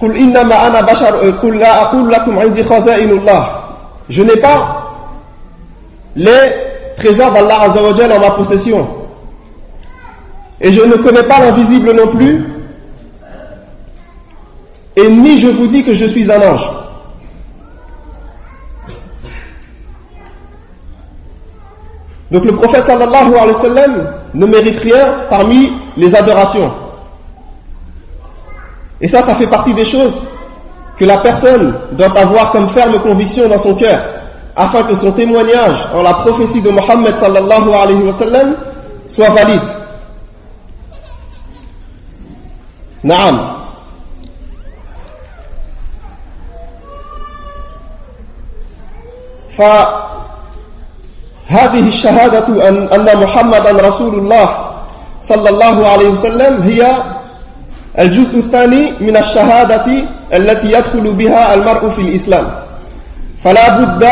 قل 0.00 0.16
إنما 0.16 0.66
أنا 0.66 0.80
بشر 0.80 1.30
قل 1.30 1.58
لا 1.58 1.82
أقول 1.82 2.12
لكم 2.12 2.38
عندي 2.38 2.64
خزائن 2.64 3.10
الله 3.10 3.48
je 4.08 4.22
n'ai 4.22 4.36
pas 4.36 4.92
les 6.14 6.52
trésors 6.96 7.32
d'Allah 7.32 7.62
Azza 7.62 7.82
wa 7.82 7.94
Jal 7.94 8.12
en 8.12 8.20
ma 8.20 8.30
possession 8.30 8.86
et 10.60 10.72
je 10.72 10.80
ne 10.80 10.96
connais 10.96 11.24
pas 11.24 11.40
l'invisible 11.40 11.92
non 11.92 12.08
plus 12.08 12.49
et 14.95 15.09
ni 15.09 15.37
je 15.37 15.47
vous 15.49 15.67
dis 15.67 15.83
que 15.83 15.93
je 15.93 16.05
suis 16.05 16.29
un 16.31 16.41
ange. 16.51 16.69
Donc 22.31 22.45
le 22.45 22.53
prophète 22.55 22.87
ne 24.33 24.45
mérite 24.45 24.79
rien 24.79 25.25
parmi 25.29 25.71
les 25.97 26.13
adorations. 26.15 26.71
Et 29.01 29.07
ça, 29.07 29.23
ça 29.23 29.35
fait 29.35 29.47
partie 29.47 29.73
des 29.73 29.83
choses 29.85 30.21
que 30.97 31.05
la 31.05 31.17
personne 31.17 31.75
doit 31.93 32.17
avoir 32.17 32.51
comme 32.51 32.69
ferme 32.69 32.99
conviction 33.01 33.49
dans 33.49 33.57
son 33.57 33.73
cœur, 33.75 33.99
afin 34.55 34.83
que 34.83 34.93
son 34.95 35.11
témoignage 35.11 35.87
en 35.93 36.03
la 36.03 36.13
prophétie 36.15 36.61
de 36.61 36.69
Mohammed 36.69 37.17
sallallahu 37.19 37.73
alayhi 37.73 38.03
wa 38.03 38.13
sallam 38.13 38.55
soit 39.07 39.29
valide. 39.29 39.61
Naam. 43.03 43.60
فهذه 49.58 49.88
الشهادة 51.88 52.68
أن, 52.68 52.76
أن 52.88 53.22
محمدا 53.22 53.70
رسول 53.88 54.14
الله 54.14 54.48
صلى 55.28 55.48
الله 55.50 55.86
عليه 55.88 56.08
وسلم 56.08 56.62
هي 56.62 56.96
الجزء 57.98 58.38
الثاني 58.38 58.92
من 59.00 59.16
الشهادة 59.16 59.86
التي 60.34 60.66
يدخل 60.72 61.12
بها 61.12 61.54
المرء 61.54 61.88
في 61.88 62.00
الإسلام 62.00 62.46
فلا 63.44 63.78
بد 63.78 64.04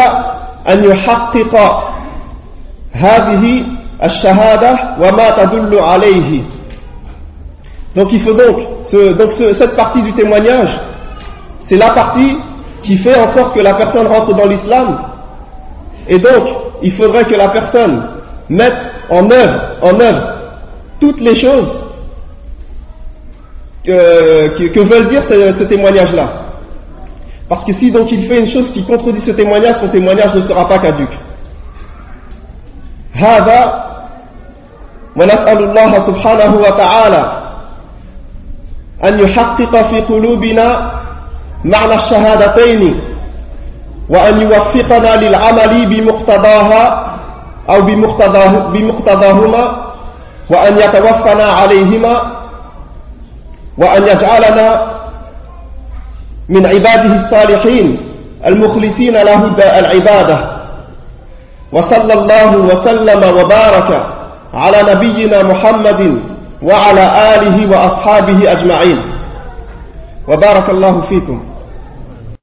أن 0.69 0.85
يحقق 0.85 1.85
هذه 2.93 3.65
الشهادة 4.05 4.79
وما 5.01 5.31
تدل 5.31 5.79
عليه 5.79 6.43
Donc 7.95 8.13
il 8.13 8.21
faut 8.23 8.33
donc, 8.35 8.57
ce, 8.85 9.13
donc 9.13 9.31
ce, 9.31 9.53
cette 9.55 9.77
partie 9.77 10.03
du 10.03 10.13
témoignage, 10.15 10.81
c'est 11.67 11.77
la 11.77 11.91
partie 11.91 12.37
qui 12.83 12.97
fait 12.97 13.17
en 13.17 13.29
sorte 13.29 13.55
que 13.55 13.61
la 13.61 13.75
personne 13.75 14.09
rentre 14.09 14.35
dans 14.35 14.47
l'islam 14.47 14.99
Et 16.09 16.19
donc, 16.19 16.49
il 16.83 16.93
faudrait 16.93 17.25
que 17.25 17.35
la 17.35 17.49
personne 17.49 18.03
mette 18.49 18.77
en 19.09 19.31
œuvre, 19.31 19.61
en 19.83 19.99
œuvre 20.01 20.29
toutes 21.01 21.21
les 21.21 21.35
choses 21.35 21.83
que, 23.85 24.49
que, 24.57 24.65
que 24.65 24.81
veut 24.81 25.05
dire 25.07 25.23
ce, 25.23 25.53
ce 25.53 25.65
témoignage-là. 25.65 26.29
Parce 27.49 27.65
que 27.65 27.73
si 27.73 27.91
donc 27.93 28.11
il 28.13 28.27
fait 28.27 28.41
une 28.41 28.49
chose 28.49 28.71
qui 28.71 28.85
contredit 28.85 29.21
ce 29.21 29.33
témoignage, 29.33 29.77
son 29.77 29.89
témoignage 29.89 30.35
ne 30.35 30.41
sera 30.43 30.67
pas 30.69 30.79
caduque. 30.79 31.19
هذا 33.15 33.85
ونسأل 35.17 35.59
الله 35.65 36.01
سبحانه 36.01 36.55
وتعالى 36.57 37.43
أن 39.05 39.21
يحقق 39.21 39.83
في 39.83 40.01
قلوبنا 40.01 40.91
معنى 41.65 41.95
الشهادتين 41.95 43.01
وأن 44.10 44.42
يوفقنا 44.42 45.16
للعمل 45.16 45.86
بمقتضاها 45.86 47.06
أو 47.70 47.82
بمقتضاه 47.82 48.68
بمقتضاهما 48.68 49.76
وأن 50.50 50.78
يتوفنا 50.78 51.44
عليهما 51.44 52.32
وأن 53.78 54.08
يجعلنا 54.08 54.92
من 56.50 56.66
عباده 56.66 57.16
الصالحين 57.26 57.98
المخلصين 58.46 59.14
له 59.14 59.46
العبادة. 59.80 60.60
وصلى 61.74 62.14
الله 62.14 62.58
وسلم 62.58 63.38
وبارك 63.40 64.04
على 64.54 64.94
نبينا 64.94 65.44
محمد 65.44 66.22
وعلى 66.64 67.36
آله 67.36 67.72
وأصحابه 67.72 68.52
أجمعين. 68.52 69.02
وبارك 70.28 70.70
الله 70.70 71.02
فيكم. 71.02 71.49